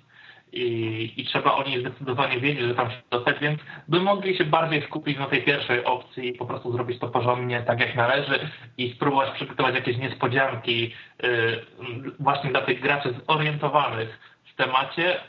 i, 0.52 1.12
i 1.16 1.24
trzeba 1.24 1.54
o 1.54 1.64
niej 1.64 1.80
zdecydowanie 1.80 2.40
wiedzieć, 2.40 2.68
że 2.68 2.74
tam 2.74 2.90
się 2.90 2.96
dostać, 3.10 3.36
więc 3.40 3.60
by 3.88 4.00
mogli 4.00 4.36
się 4.36 4.44
bardziej 4.44 4.82
skupić 4.82 5.18
na 5.18 5.26
tej 5.26 5.42
pierwszej 5.42 5.84
opcji 5.84 6.28
i 6.28 6.32
po 6.32 6.46
prostu 6.46 6.72
zrobić 6.72 6.98
to 6.98 7.08
porządnie, 7.08 7.62
tak 7.62 7.80
jak 7.80 7.96
należy 7.96 8.48
i 8.78 8.92
spróbować 8.92 9.30
przygotować 9.34 9.74
jakieś 9.74 9.96
niespodzianki 9.96 10.94
yy, 11.22 11.64
właśnie 12.20 12.50
dla 12.50 12.62
tych 12.62 12.80
graczy 12.80 13.14
zorientowanych 13.28 14.18
w 14.52 14.56
temacie, 14.56 15.20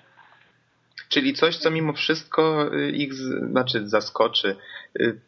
Czyli 1.10 1.34
coś, 1.34 1.58
co 1.58 1.72
mimo 1.72 1.94
wszystko 1.94 2.74
y, 2.74 2.92
ich 2.92 3.14
znaczy 3.14 3.88
zaskoczy. 3.88 4.56
Y, 5.02 5.20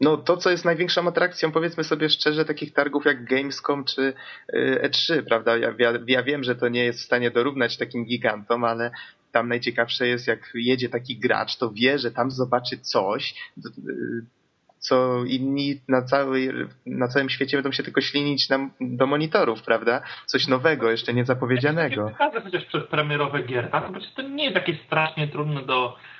no 0.00 0.16
to, 0.16 0.36
co 0.36 0.50
jest 0.50 0.64
największą 0.64 1.08
atrakcją, 1.08 1.52
powiedzmy 1.52 1.84
sobie 1.84 2.08
szczerze, 2.08 2.44
takich 2.44 2.72
targów 2.72 3.04
jak 3.04 3.24
Gamescom 3.24 3.84
czy 3.84 4.12
y, 4.54 4.80
E3, 4.84 5.22
prawda? 5.22 5.56
Ja, 5.56 5.74
ja, 5.78 5.92
ja 6.06 6.22
wiem, 6.22 6.44
że 6.44 6.56
to 6.56 6.68
nie 6.68 6.84
jest 6.84 7.00
w 7.00 7.04
stanie 7.04 7.30
dorównać 7.30 7.76
takim 7.76 8.04
gigantom, 8.04 8.64
ale 8.64 8.90
tam 9.32 9.48
najciekawsze 9.48 10.06
jest, 10.06 10.26
jak 10.26 10.50
jedzie 10.54 10.88
taki 10.88 11.16
gracz, 11.16 11.56
to 11.56 11.70
wie, 11.70 11.98
że 11.98 12.10
tam 12.10 12.30
zobaczy 12.30 12.78
coś, 12.78 13.34
co 14.78 15.24
inni 15.24 15.80
na, 15.88 16.04
na 16.86 17.08
całym 17.08 17.28
świecie 17.28 17.56
będą 17.56 17.72
się 17.72 17.82
tylko 17.82 18.00
ślinić 18.00 18.48
na, 18.48 18.70
do 18.80 19.06
monitorów, 19.06 19.62
prawda? 19.62 20.02
Coś 20.26 20.48
nowego, 20.48 20.90
jeszcze 20.90 21.14
niezapowiedzianego. 21.14 22.08
Pokażę 22.08 22.40
chociaż 22.40 22.64
przez 22.64 22.86
premierowe 22.86 23.42
gier, 23.42 23.70
tak? 23.70 23.90
To 24.16 24.22
nie 24.22 24.44
jest 24.44 24.54
takie 24.54 24.78
strasznie 24.86 25.28
trudne 25.28 25.62
do, 25.62 25.96
y, 25.96 26.17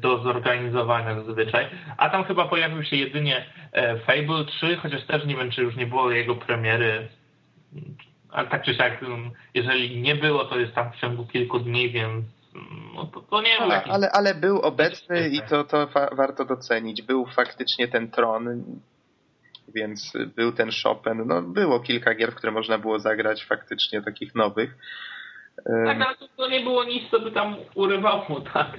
do 0.00 0.22
zorganizowania 0.22 1.14
zazwyczaj. 1.14 1.66
A 1.96 2.10
tam 2.10 2.24
chyba 2.24 2.48
pojawił 2.48 2.84
się 2.84 2.96
jedynie 2.96 3.46
e, 3.72 3.98
Fable 3.98 4.44
3, 4.44 4.76
chociaż 4.76 5.06
też 5.06 5.26
nie 5.26 5.36
wiem, 5.36 5.50
czy 5.50 5.62
już 5.62 5.76
nie 5.76 5.86
było 5.86 6.10
jego 6.10 6.34
premiery. 6.34 7.08
Ale 8.30 8.48
tak 8.48 8.64
czy 8.64 8.74
siak, 8.74 9.02
mm, 9.02 9.30
jeżeli 9.54 10.00
nie 10.00 10.14
było, 10.14 10.44
to 10.44 10.58
jest 10.58 10.74
tam 10.74 10.92
w 10.92 10.96
ciągu 10.96 11.26
kilku 11.26 11.58
dni, 11.58 11.90
więc 11.90 12.24
no 12.94 13.04
to, 13.04 13.20
to 13.20 13.42
nie 13.42 13.58
ale, 13.58 13.82
ale, 13.82 14.10
ale 14.10 14.34
był 14.34 14.60
obecny 14.60 15.28
i 15.28 15.42
to, 15.42 15.64
to 15.64 15.88
warto 16.12 16.44
docenić. 16.44 17.02
Był 17.02 17.26
faktycznie 17.26 17.88
ten 17.88 18.10
tron, 18.10 18.64
więc 19.74 20.12
był 20.36 20.52
ten 20.52 20.70
Chopin. 20.82 21.22
No, 21.26 21.42
było 21.42 21.80
kilka 21.80 22.14
gier, 22.14 22.32
w 22.32 22.34
które 22.34 22.52
można 22.52 22.78
było 22.78 22.98
zagrać 22.98 23.44
faktycznie 23.44 24.02
takich 24.02 24.34
nowych. 24.34 24.76
Tak, 25.56 26.00
ale 26.00 26.16
to, 26.16 26.28
to 26.36 26.48
nie 26.48 26.60
było 26.60 26.84
nic, 26.84 27.10
co 27.10 27.20
by 27.20 27.32
tam 27.32 27.56
urywało, 27.74 28.40
tak? 28.54 28.78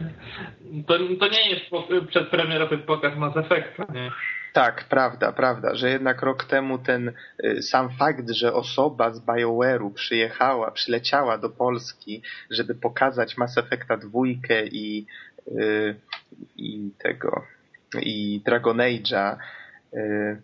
To, 0.87 0.93
to 1.19 1.27
nie 1.27 1.49
jest 1.49 1.65
przedpremierowy 2.07 2.77
pokaz 2.77 3.15
Mass 3.15 3.37
Effecta, 3.37 3.85
nie? 3.93 4.11
Tak, 4.53 4.83
prawda, 4.89 5.31
prawda, 5.31 5.75
że 5.75 5.89
jednak 5.89 6.21
rok 6.21 6.43
temu 6.43 6.77
ten 6.77 7.11
y, 7.43 7.61
sam 7.61 7.89
fakt, 7.89 8.29
że 8.29 8.53
osoba 8.53 9.11
z 9.13 9.19
BioWare'u 9.19 9.93
przyjechała, 9.93 10.71
przyleciała 10.71 11.37
do 11.37 11.49
Polski, 11.49 12.21
żeby 12.49 12.75
pokazać 12.75 13.37
Mass 13.37 13.57
Effecta 13.57 13.97
dwójkę 13.97 14.65
i, 14.65 15.05
y, 15.47 15.95
i 16.57 16.91
tego, 16.97 17.43
i 18.01 18.41
Dragon 18.45 18.77
Age'a, 18.77 19.37
y, 19.93 20.41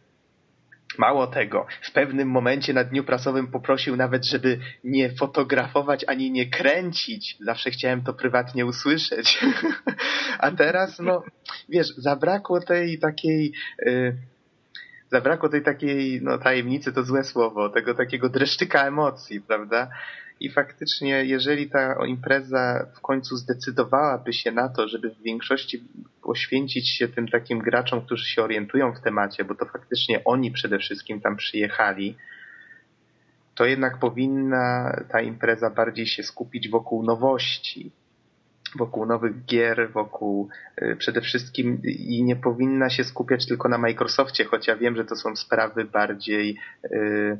Mało 0.97 1.27
tego, 1.27 1.65
w 1.81 1.91
pewnym 1.91 2.29
momencie 2.29 2.73
na 2.73 2.83
dniu 2.83 3.03
prasowym 3.03 3.47
poprosił 3.47 3.95
nawet, 3.95 4.25
żeby 4.25 4.59
nie 4.83 5.09
fotografować 5.09 6.05
ani 6.07 6.31
nie 6.31 6.49
kręcić. 6.49 7.37
Zawsze 7.39 7.71
chciałem 7.71 8.03
to 8.03 8.13
prywatnie 8.13 8.65
usłyszeć. 8.65 9.39
A 10.39 10.51
teraz, 10.51 10.99
no, 10.99 11.23
wiesz, 11.69 11.87
zabrakło 11.97 12.61
tej 12.61 12.99
takiej. 12.99 13.53
Yy, 13.85 14.15
zabrakło 15.11 15.49
tej 15.49 15.63
takiej, 15.63 16.21
no 16.21 16.37
tajemnicy 16.37 16.93
to 16.93 17.03
złe 17.03 17.23
słowo, 17.23 17.69
tego 17.69 17.93
takiego 17.93 18.29
dreszczyka 18.29 18.87
emocji, 18.87 19.41
prawda? 19.41 19.89
I 20.39 20.49
faktycznie, 20.49 21.25
jeżeli 21.25 21.69
ta 21.69 22.05
impreza 22.05 22.87
w 22.95 23.01
końcu 23.01 23.37
zdecydowałaby 23.37 24.33
się 24.33 24.51
na 24.51 24.69
to, 24.69 24.87
żeby 24.87 25.09
w 25.09 25.21
większości 25.21 25.83
poświęcić 26.21 26.89
się 26.89 27.07
tym 27.07 27.27
takim 27.27 27.59
graczom, 27.59 28.01
którzy 28.01 28.25
się 28.25 28.43
orientują 28.43 28.93
w 28.93 29.01
temacie, 29.01 29.43
bo 29.43 29.55
to 29.55 29.65
faktycznie 29.65 30.23
oni 30.23 30.51
przede 30.51 30.79
wszystkim 30.79 31.21
tam 31.21 31.35
przyjechali, 31.35 32.15
to 33.55 33.65
jednak 33.65 33.97
powinna 33.97 34.95
ta 35.11 35.21
impreza 35.21 35.69
bardziej 35.69 36.05
się 36.05 36.23
skupić 36.23 36.69
wokół 36.69 37.03
nowości, 37.03 37.91
wokół 38.75 39.05
nowych 39.05 39.45
gier, 39.45 39.91
wokół 39.91 40.49
y, 40.81 40.95
przede 40.95 41.21
wszystkim 41.21 41.81
i 41.85 42.23
nie 42.23 42.35
powinna 42.35 42.89
się 42.89 43.03
skupiać 43.03 43.47
tylko 43.47 43.69
na 43.69 43.77
Microsoftie, 43.77 44.45
choć 44.45 44.67
ja 44.67 44.75
wiem, 44.75 44.95
że 44.95 45.05
to 45.05 45.15
są 45.15 45.35
sprawy 45.35 45.85
bardziej 45.85 46.57
y, 46.85 47.37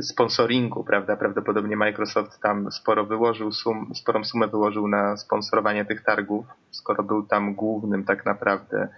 sponsoringu, 0.00 0.84
prawda? 0.84 1.16
Prawdopodobnie 1.16 1.76
Microsoft 1.76 2.40
tam 2.42 2.72
sporo 2.72 3.04
wyłożył, 3.04 3.52
sum, 3.52 3.94
sporą 3.94 4.24
sumę 4.24 4.48
wyłożył 4.48 4.88
na 4.88 5.16
sponsorowanie 5.16 5.84
tych 5.84 6.04
targów, 6.04 6.46
skoro 6.70 7.02
był 7.02 7.26
tam 7.26 7.54
głównym 7.54 8.04
tak 8.04 8.26
naprawdę, 8.26 8.88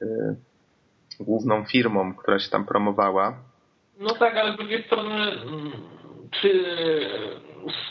yy, 0.00 0.36
główną 1.20 1.64
firmą, 1.64 2.14
która 2.14 2.38
się 2.38 2.50
tam 2.50 2.64
promowała. 2.64 3.34
No 4.00 4.10
tak, 4.10 4.36
ale 4.36 4.54
z 4.54 4.56
drugiej 4.56 4.84
strony 4.84 5.14
mm, 5.14 5.72
czy 6.30 6.64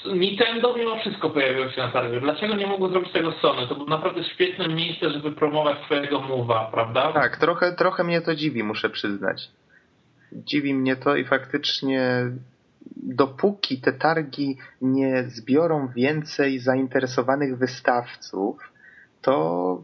Nintendo 0.05 0.75
mimo 0.77 0.99
wszystko 0.99 1.29
pojawiło 1.29 1.69
się 1.69 1.81
na 1.81 1.91
targu. 1.91 2.19
Dlaczego 2.19 2.55
nie 2.55 2.67
mogło 2.67 2.89
zrobić 2.89 3.11
tego 3.11 3.31
Sony? 3.31 3.67
To 3.67 3.75
było 3.75 3.87
naprawdę 3.87 4.23
świetne 4.23 4.67
miejsce, 4.67 5.09
żeby 5.09 5.31
promować 5.31 5.77
swojego 5.85 6.19
move'a, 6.19 6.71
prawda? 6.71 7.13
Tak, 7.13 7.37
trochę, 7.37 7.75
trochę 7.75 8.03
mnie 8.03 8.21
to 8.21 8.35
dziwi, 8.35 8.63
muszę 8.63 8.89
przyznać 8.89 9.49
dziwi 10.35 10.73
mnie 10.73 10.95
to 10.95 11.15
i 11.15 11.25
faktycznie 11.25 12.31
dopóki 12.95 13.81
te 13.81 13.93
targi 13.93 14.57
nie 14.81 15.23
zbiorą 15.23 15.87
więcej 15.87 16.59
zainteresowanych 16.59 17.57
wystawców, 17.57 18.71
to 19.21 19.83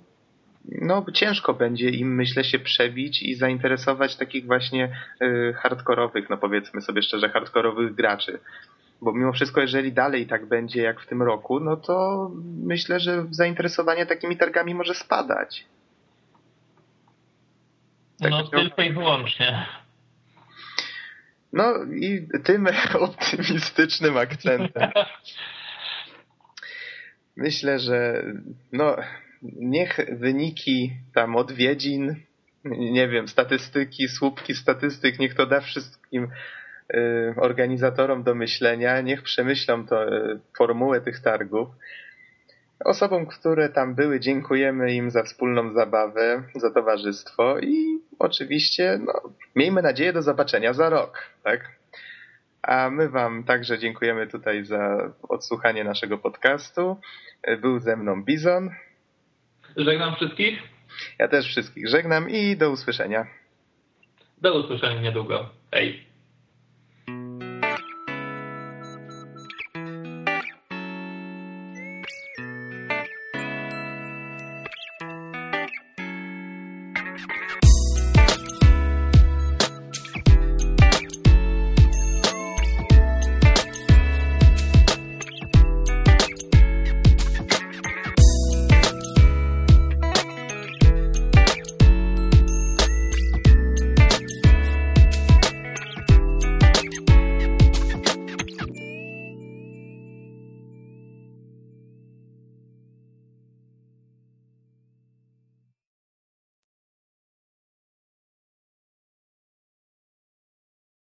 no, 0.65 1.05
ciężko 1.13 1.53
będzie 1.53 1.89
im, 1.89 2.15
myślę, 2.15 2.43
się 2.43 2.59
przebić 2.59 3.23
i 3.23 3.35
zainteresować 3.35 4.15
takich 4.15 4.45
właśnie 4.45 4.95
y, 5.21 5.53
hardkorowych, 5.57 6.29
no 6.29 6.37
powiedzmy 6.37 6.81
sobie 6.81 7.01
szczerze, 7.01 7.29
hardkorowych 7.29 7.95
graczy. 7.95 8.39
Bo 9.01 9.13
mimo 9.13 9.31
wszystko, 9.31 9.61
jeżeli 9.61 9.93
dalej 9.93 10.27
tak 10.27 10.45
będzie 10.45 10.81
jak 10.81 11.01
w 11.01 11.07
tym 11.07 11.21
roku, 11.23 11.59
no 11.59 11.77
to 11.77 12.29
myślę, 12.63 12.99
że 12.99 13.25
zainteresowanie 13.29 14.05
takimi 14.05 14.37
targami 14.37 14.75
może 14.75 14.93
spadać. 14.93 15.65
Tak 18.21 18.31
no, 18.31 18.43
tylko 18.43 18.81
i 18.81 18.93
wyłącznie. 18.93 19.65
No 21.53 21.83
i 21.83 22.27
tym 22.43 22.67
optymistycznym 22.99 24.17
akcentem. 24.17 24.89
Myślę, 27.37 27.79
że 27.79 28.23
no, 28.71 28.95
niech 29.41 29.99
wyniki 30.11 30.93
tam 31.13 31.35
odwiedzin, 31.35 32.15
nie 32.65 33.07
wiem, 33.07 33.27
statystyki, 33.27 34.07
słupki 34.07 34.55
statystyk, 34.55 35.19
niech 35.19 35.33
to 35.33 35.45
da 35.45 35.61
wszystkim 35.61 36.27
y, 36.93 37.33
organizatorom 37.37 38.23
do 38.23 38.35
myślenia, 38.35 39.01
niech 39.01 39.23
przemyślą 39.23 39.87
to 39.87 40.07
y, 40.07 40.39
formułę 40.57 41.01
tych 41.01 41.19
targów. 41.19 41.67
Osobom, 42.85 43.25
które 43.25 43.69
tam 43.69 43.95
były, 43.95 44.19
dziękujemy 44.19 44.93
im 44.93 45.11
za 45.11 45.23
wspólną 45.23 45.73
zabawę, 45.73 46.43
za 46.55 46.71
towarzystwo 46.71 47.59
i 47.59 47.99
oczywiście, 48.19 48.99
no, 49.05 49.13
miejmy 49.55 49.81
nadzieję 49.81 50.13
do 50.13 50.21
zobaczenia 50.21 50.73
za 50.73 50.89
rok, 50.89 51.29
tak? 51.43 51.79
A 52.61 52.89
my 52.89 53.09
Wam 53.09 53.43
także 53.43 53.79
dziękujemy 53.79 54.27
tutaj 54.27 54.65
za 54.65 55.11
odsłuchanie 55.29 55.83
naszego 55.83 56.17
podcastu. 56.17 56.97
Był 57.61 57.79
ze 57.79 57.95
mną 57.95 58.23
Bizon. 58.23 58.69
Żegnam 59.77 60.15
wszystkich. 60.15 60.59
Ja 61.19 61.27
też 61.27 61.45
wszystkich 61.45 61.89
żegnam 61.89 62.29
i 62.29 62.57
do 62.57 62.71
usłyszenia. 62.71 63.27
Do 64.41 64.59
usłyszenia 64.59 65.01
niedługo. 65.01 65.49
Hej. 65.71 66.08